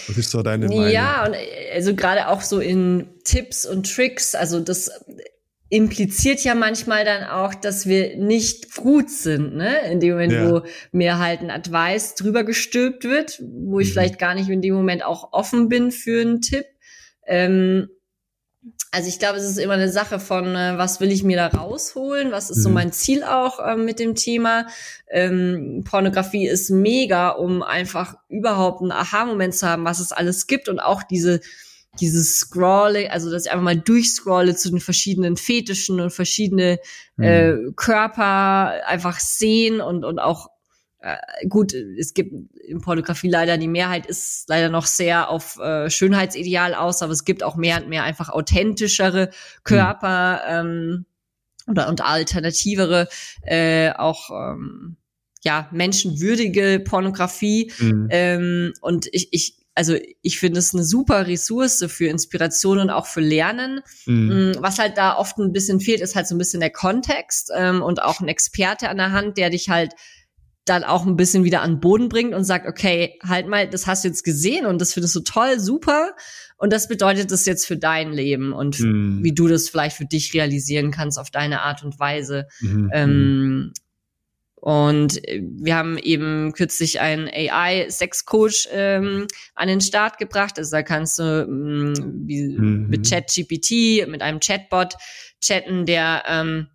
[0.09, 0.89] Was ist so deine Meinung?
[0.89, 1.37] Ja, und
[1.73, 4.91] also gerade auch so in Tipps und Tricks, also das
[5.69, 9.91] impliziert ja manchmal dann auch, dass wir nicht gut sind, ne?
[9.91, 10.51] In dem Moment, ja.
[10.51, 13.93] wo mir halt ein Advice drüber gestülpt wird, wo ich mhm.
[13.93, 16.67] vielleicht gar nicht in dem Moment auch offen bin für einen Tipp.
[17.27, 17.89] Ähm,
[18.95, 21.49] also ich glaube, es ist immer eine Sache von, äh, was will ich mir da
[21.49, 22.31] rausholen?
[22.31, 22.63] Was ist mhm.
[22.63, 24.69] so mein Ziel auch äh, mit dem Thema?
[25.11, 30.69] Ähm, Pornografie ist mega, um einfach überhaupt einen Aha-Moment zu haben, was es alles gibt
[30.69, 31.41] und auch diese
[32.01, 36.81] dieses Scrolling, also dass ich einfach mal durchscrolle zu den verschiedenen Fetischen und verschiedene
[37.17, 37.25] mhm.
[37.25, 40.51] äh, Körper einfach sehen und und auch
[41.05, 45.91] äh, gut, es gibt in Pornografie leider die Mehrheit ist leider noch sehr auf äh,
[45.91, 49.29] Schönheitsideal aus, aber es gibt auch mehr und mehr einfach authentischere
[49.65, 50.69] Körper mhm.
[50.71, 51.07] ähm,
[51.67, 53.09] oder und alternativere
[53.43, 54.97] äh, auch ähm,
[55.43, 58.09] ja menschenwürdige Pornografie mhm.
[58.11, 63.07] ähm, und ich ich also ich finde es eine super Ressource für Inspiration und auch
[63.07, 63.81] für Lernen.
[64.07, 64.53] Mhm.
[64.53, 67.51] Mm, was halt da oft ein bisschen fehlt, ist halt so ein bisschen der Kontext
[67.55, 69.95] ähm, und auch ein Experte an der Hand, der dich halt
[70.65, 74.05] dann auch ein bisschen wieder an Boden bringt und sagt, okay, halt mal, das hast
[74.05, 76.15] du jetzt gesehen und das findest du toll, super.
[76.57, 79.23] Und das bedeutet das jetzt für dein Leben und Mhm.
[79.23, 82.47] wie du das vielleicht für dich realisieren kannst auf deine Art und Weise.
[82.61, 82.91] Mhm.
[82.95, 83.73] Ähm,
[84.55, 90.59] und äh, wir haben eben kürzlich einen AI-Sex-Coach ähm, an den Start gebracht.
[90.59, 91.93] Also da kannst du ähm,
[92.27, 92.89] wie, Mhm.
[92.89, 94.95] mit ChatGPT, mit einem Chatbot
[95.43, 96.69] chatten, der ähm,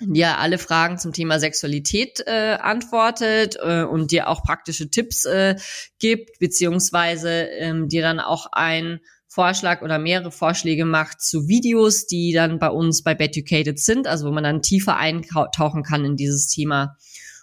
[0.00, 5.56] dir alle Fragen zum Thema Sexualität äh, antwortet äh, und dir auch praktische Tipps äh,
[5.98, 12.32] gibt, beziehungsweise ähm, dir dann auch ein Vorschlag oder mehrere Vorschläge macht zu Videos, die
[12.32, 16.48] dann bei uns bei Beducated sind, also wo man dann tiefer eintauchen kann in dieses
[16.48, 16.96] Thema.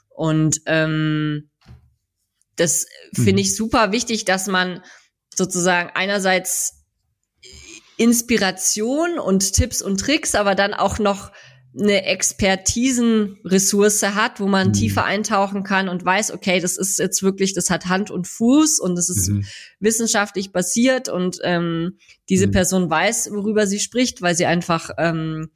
[0.09, 1.49] Und ähm,
[2.55, 3.37] das finde Mhm.
[3.39, 4.81] ich super wichtig, dass man
[5.33, 6.85] sozusagen einerseits
[7.97, 11.31] Inspiration und Tipps und Tricks, aber dann auch noch
[11.77, 14.73] eine Expertisenressource hat, wo man Mhm.
[14.73, 18.79] tiefer eintauchen kann und weiß, okay, das ist jetzt wirklich, das hat Hand und Fuß
[18.79, 19.45] und das ist Mhm.
[19.79, 21.97] wissenschaftlich basiert und ähm,
[22.29, 22.51] diese Mhm.
[22.51, 25.49] Person weiß, worüber sie spricht, weil sie einfach ähm,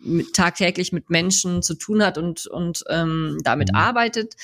[0.00, 3.78] mit, tagtäglich mit Menschen zu tun hat und, und ähm, damit Mhm.
[3.78, 4.34] arbeitet.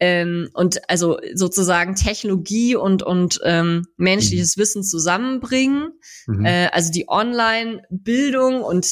[0.00, 5.92] Ähm, und also sozusagen Technologie und, und ähm, menschliches Wissen zusammenbringen.
[6.26, 6.44] Mhm.
[6.44, 8.86] Äh, also die Online-Bildung und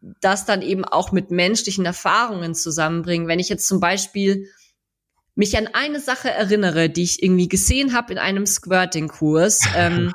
[0.00, 3.28] das dann eben auch mit menschlichen Erfahrungen zusammenbringen.
[3.28, 4.48] Wenn ich jetzt zum Beispiel
[5.34, 10.12] mich an eine Sache erinnere, die ich irgendwie gesehen habe in einem Squirting-Kurs ähm,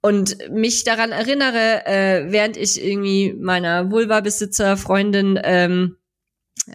[0.00, 5.96] und mich daran erinnere, äh, während ich irgendwie meiner Vulva-Besitzer-Freundin ähm,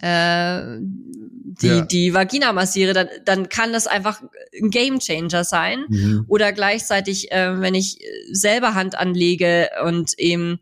[0.02, 0.80] äh,
[1.62, 1.82] die, Ja.
[1.82, 4.22] die Vagina massiere, dann, dann kann das einfach
[4.62, 5.86] ein Gamechanger sein.
[5.90, 6.26] Mhm.
[6.28, 8.00] Oder gleichzeitig, äh, wenn ich
[8.32, 10.60] selber Hand anlege und eben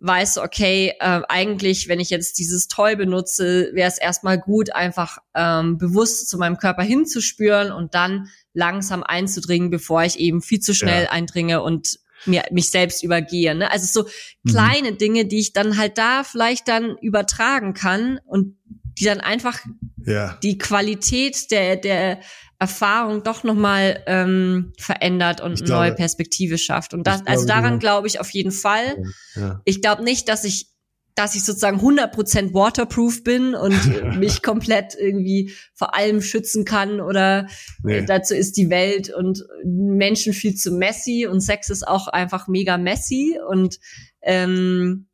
[0.00, 5.18] weiß, okay, äh, eigentlich, wenn ich jetzt dieses Toy benutze, wäre es erstmal gut, einfach
[5.34, 10.74] ähm, bewusst zu meinem Körper hinzuspüren und dann langsam einzudringen, bevor ich eben viel zu
[10.74, 11.10] schnell Ja.
[11.10, 13.54] eindringe und mir mich selbst übergehe.
[13.54, 13.70] Ne?
[13.70, 14.08] Also so
[14.42, 14.50] Mhm.
[14.50, 18.56] kleine Dinge, die ich dann halt da vielleicht dann übertragen kann und
[19.00, 19.58] die dann einfach
[20.04, 20.38] Ja.
[20.42, 22.20] die Qualität der, der
[22.58, 26.92] Erfahrung doch nochmal ähm, verändert und Ich eine glaube- neue Perspektive schafft.
[26.94, 29.02] Und das, also daran glaube ich auf jeden Fall.
[29.34, 29.60] Ja.
[29.64, 30.66] Ich glaube nicht, dass ich
[31.16, 33.74] dass ich sozusagen 100% waterproof bin und
[34.20, 37.46] mich komplett irgendwie vor allem schützen kann oder
[37.82, 37.98] Nee.
[37.98, 42.46] äh, dazu ist die Welt und Menschen viel zu messy und Sex ist auch einfach
[42.46, 43.80] mega messy und
[44.22, 45.08] ähm,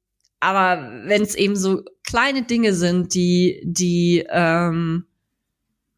[0.46, 5.04] aber wenn es eben so kleine Dinge sind, die die ähm,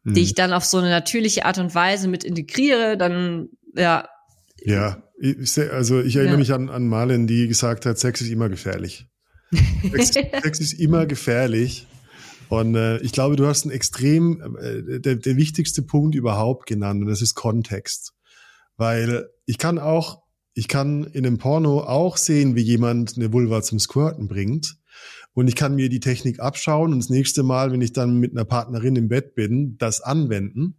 [0.03, 0.13] Mhm.
[0.13, 4.07] die ich dann auf so eine natürliche Art und Weise mit integriere, dann ja
[4.63, 6.39] Ja, ich, also ich erinnere Ja.
[6.39, 9.07] mich an, an Marlen, die gesagt hat, Sex ist immer gefährlich.
[9.91, 10.11] Sex,
[10.43, 11.85] Sex ist immer gefährlich.
[12.47, 17.01] Und äh, ich glaube, du hast einen extrem, äh, der, der wichtigste Punkt überhaupt genannt,
[17.03, 18.13] und das ist Kontext.
[18.77, 20.21] Weil ich kann auch,
[20.59, 24.75] ich kann in einem Porno auch sehen, wie jemand eine Vulva zum Squirten bringt.
[25.31, 28.31] Und ich kann mir die Technik abschauen und das nächste Mal, wenn ich dann mit
[28.31, 30.75] einer Partnerin im Bett bin, das anwenden.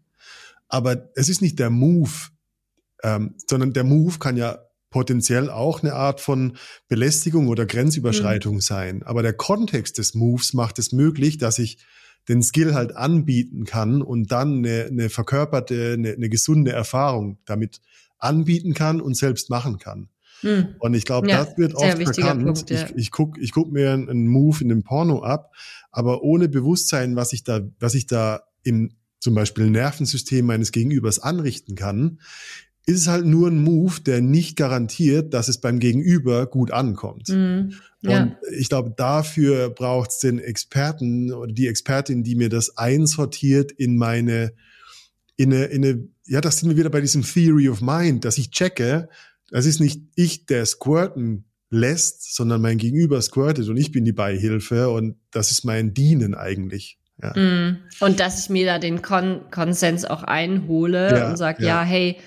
[0.69, 2.11] Aber es ist nicht der Move,
[3.03, 4.59] ähm, sondern der Move kann ja
[4.91, 6.59] potenziell auch eine Art von
[6.89, 9.03] Belästigung oder Grenzüberschreitung sein.
[9.05, 11.79] Aber der Kontext des Moves macht es möglich, dass ich
[12.29, 17.81] den Skill halt anbieten kann und dann eine, eine verkörperte, eine, eine gesunde Erfahrung damit
[18.21, 20.09] anbieten kann und selbst machen kann.
[20.41, 20.77] hm.
[20.79, 22.45] Und ich glaube, Ja, das wird oft verkannt.
[22.45, 22.87] Punkt, ja.
[22.87, 25.53] Ich, ich guck, ich guck mir einen Move in dem Porno ab,
[25.91, 31.19] aber ohne Bewusstsein, was ich da, was ich da im zum Beispiel Nervensystem meines Gegenübers
[31.19, 32.21] anrichten kann,
[32.87, 37.29] ist es halt nur ein Move, der nicht garantiert, dass es beim Gegenüber gut ankommt.
[37.29, 37.75] Hm.
[38.03, 38.23] Ja.
[38.23, 43.73] Und ich glaube, dafür braucht es den Experten oder die Expertin, die mir das einsortiert
[43.73, 44.55] in meine,
[45.41, 48.37] in eine, in eine, ja, das sind wir wieder bei diesem Theory of Mind, dass
[48.37, 49.09] ich checke,
[49.51, 54.13] das ist nicht ich, der squirten lässt, sondern mein Gegenüber squirtet und ich bin die
[54.13, 56.99] Beihilfe und das ist mein Dienen eigentlich.
[57.23, 57.33] Ja.
[57.39, 57.79] Mm.
[58.01, 61.69] Und dass ich mir da den Kon Konsens auch einhole Ja, und sage, ja.
[61.69, 61.83] ja.
[61.85, 62.19] hey,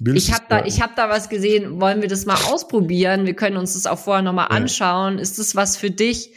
[0.00, 3.24] Willst ich habe da, ich habe da was gesehen, wollen wir das mal ausprobieren?
[3.24, 4.56] Wir können uns das auch vorher nochmal Ja.
[4.56, 5.18] anschauen.
[5.18, 6.34] Ist das was für dich?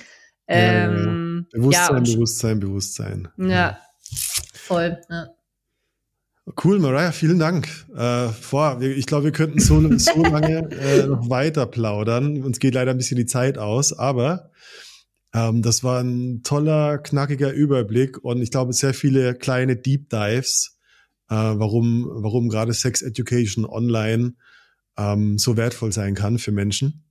[0.47, 0.85] Ja, ja, ja.
[0.85, 3.27] Ähm, Bewusstsein, Bewusstsein, Bewusstsein.
[3.37, 3.79] ja,
[4.53, 4.99] voll.
[6.57, 7.67] Cool, Mariah, vielen Dank.
[7.95, 12.41] Äh, wir, ich glaube, wir könnten so, so lange äh, noch weiter plaudern.
[12.41, 14.49] Uns geht leider ein bisschen die Zeit aus, aber
[15.33, 20.79] ähm, das war ein toller, knackiger Überblick und ich glaube, sehr viele kleine Deep Dives,
[21.29, 24.33] äh, warum, warum gerade Sex Education online
[24.97, 27.03] ähm, so wertvoll sein kann für Menschen.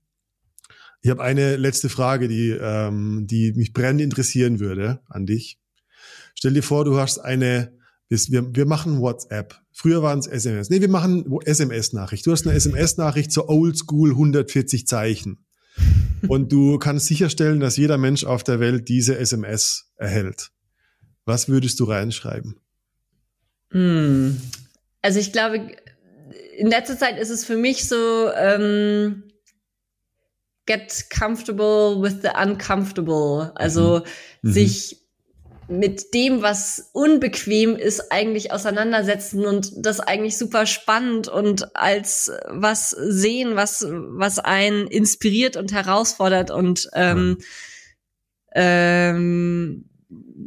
[1.01, 5.59] Ich habe eine letzte Frage, die, ähm, die mich brennend interessieren würde an dich.
[6.35, 7.78] Stell dir vor, du hast eine
[8.09, 9.61] wir, wir machen WhatsApp.
[9.71, 10.69] Früher waren es SMS.
[10.69, 12.25] Nee, wir machen SMS-Nachricht.
[12.25, 15.45] Du hast eine SMS-Nachricht zur Oldschool 140 Zeichen.
[16.27, 20.51] Und du kannst sicherstellen, dass jeder Mensch auf der Welt diese SMS erhält.
[21.25, 22.59] Was würdest du reinschreiben?
[23.71, 24.41] Hm.
[25.01, 25.71] Also ich glaube,
[26.57, 29.23] in letzter Zeit ist es für mich so, ähm,
[30.69, 33.51] get comfortable with the uncomfortable.
[33.55, 34.03] Also
[34.41, 34.51] mhm.
[34.51, 34.98] sich
[35.69, 42.89] mit dem, was unbequem ist, eigentlich auseinandersetzen und das eigentlich super spannend und als was
[42.89, 47.37] sehen, was, was einen inspiriert und herausfordert und ähm,
[48.53, 49.85] ähm,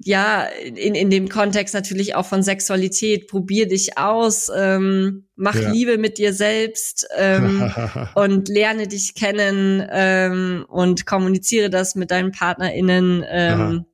[0.04, 5.70] ja, in, in dem Kontext natürlich auch von Sexualität, probier dich aus, ähm, mach ja.
[5.70, 7.72] Liebe mit dir selbst ähm,
[8.16, 13.86] und lerne dich kennen ähm, und kommuniziere das mit deinen PartnerInnen ähm,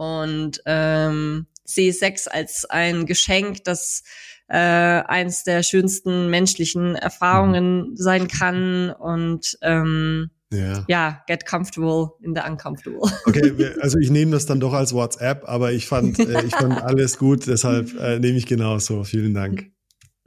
[0.00, 4.02] und ähm, sehe Sex als ein Geschenk, das
[4.48, 7.96] äh, eins der schönsten menschlichen Erfahrungen mhm.
[7.96, 10.86] sein kann und ähm, ja.
[10.88, 13.10] ja, get comfortable in the uncomfortable.
[13.26, 16.82] Okay, also ich nehme das dann doch als WhatsApp, aber ich fand, äh, ich fand
[16.82, 19.04] alles gut, deshalb äh, nehme ich genauso.
[19.04, 19.70] Vielen Dank.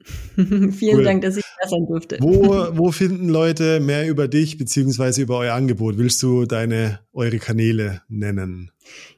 [0.35, 1.03] Vielen cool.
[1.03, 2.17] Dank, dass ich da sein durfte.
[2.21, 5.97] Wo, wo finden Leute mehr über dich beziehungsweise über euer Angebot?
[5.97, 8.69] Willst du deine eure Kanäle nennen?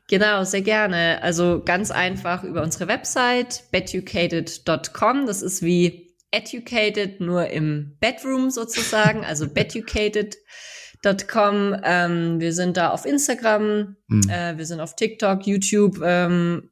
[0.08, 1.24] Genau, sehr gerne.
[1.24, 5.26] Also ganz einfach über unsere Website beducated.com.
[5.26, 11.76] Das ist wie educated, nur im Bedroom sozusagen, also beducated.com.
[11.84, 14.30] Ähm, wir sind da auf Instagram, mhm.
[14.30, 16.70] äh, wir sind auf TikTok, YouTube, ähm,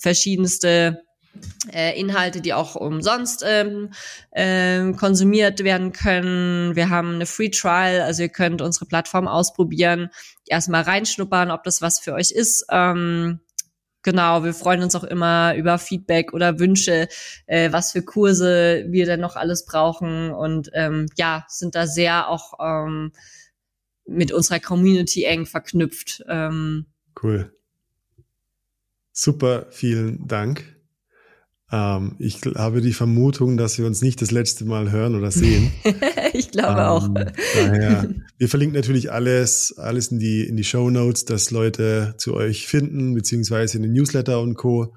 [0.00, 1.02] verschiedenste
[1.98, 3.90] Inhalte, die auch umsonst ähm,
[4.30, 6.76] äh, konsumiert werden können.
[6.76, 10.10] Wir haben eine Free Trial, also ihr könnt unsere Plattform ausprobieren,
[10.46, 12.66] erstmal reinschnuppern, ob das was für euch ist.
[12.70, 13.40] Ähm,
[14.02, 17.08] genau, wir freuen uns auch immer über Feedback oder Wünsche,
[17.46, 22.28] äh, was für Kurse wir denn noch alles brauchen und ähm, ja, sind da sehr
[22.28, 23.12] auch ähm,
[24.06, 26.22] mit unserer Community eng verknüpft.
[26.28, 26.86] Ähm,
[27.22, 27.50] cool.
[29.12, 30.73] Super, vielen Dank.
[31.74, 35.72] Ähm, ich habe die Vermutung, dass wir uns nicht das letzte Mal hören oder sehen.
[36.32, 37.08] ich glaube ähm, auch.
[37.08, 42.34] Daher, wir verlinken natürlich alles, alles in die, in die Show Notes, dass Leute zu
[42.34, 44.94] euch finden, beziehungsweise in den Newsletter und Co.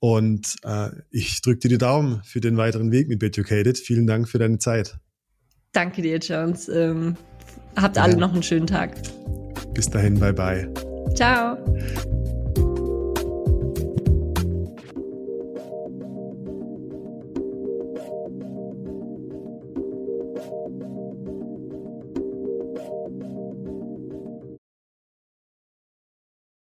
[0.00, 3.78] Und äh, ich drücke dir die Daumen für den weiteren Weg mit Beducated.
[3.78, 4.98] Vielen Dank für deine Zeit.
[5.72, 6.68] Danke dir, Jones.
[6.68, 7.16] Ähm,
[7.76, 8.02] habt ja.
[8.02, 8.96] alle noch einen schönen Tag.
[9.72, 10.68] Bis dahin, bye bye.
[11.14, 11.56] Ciao.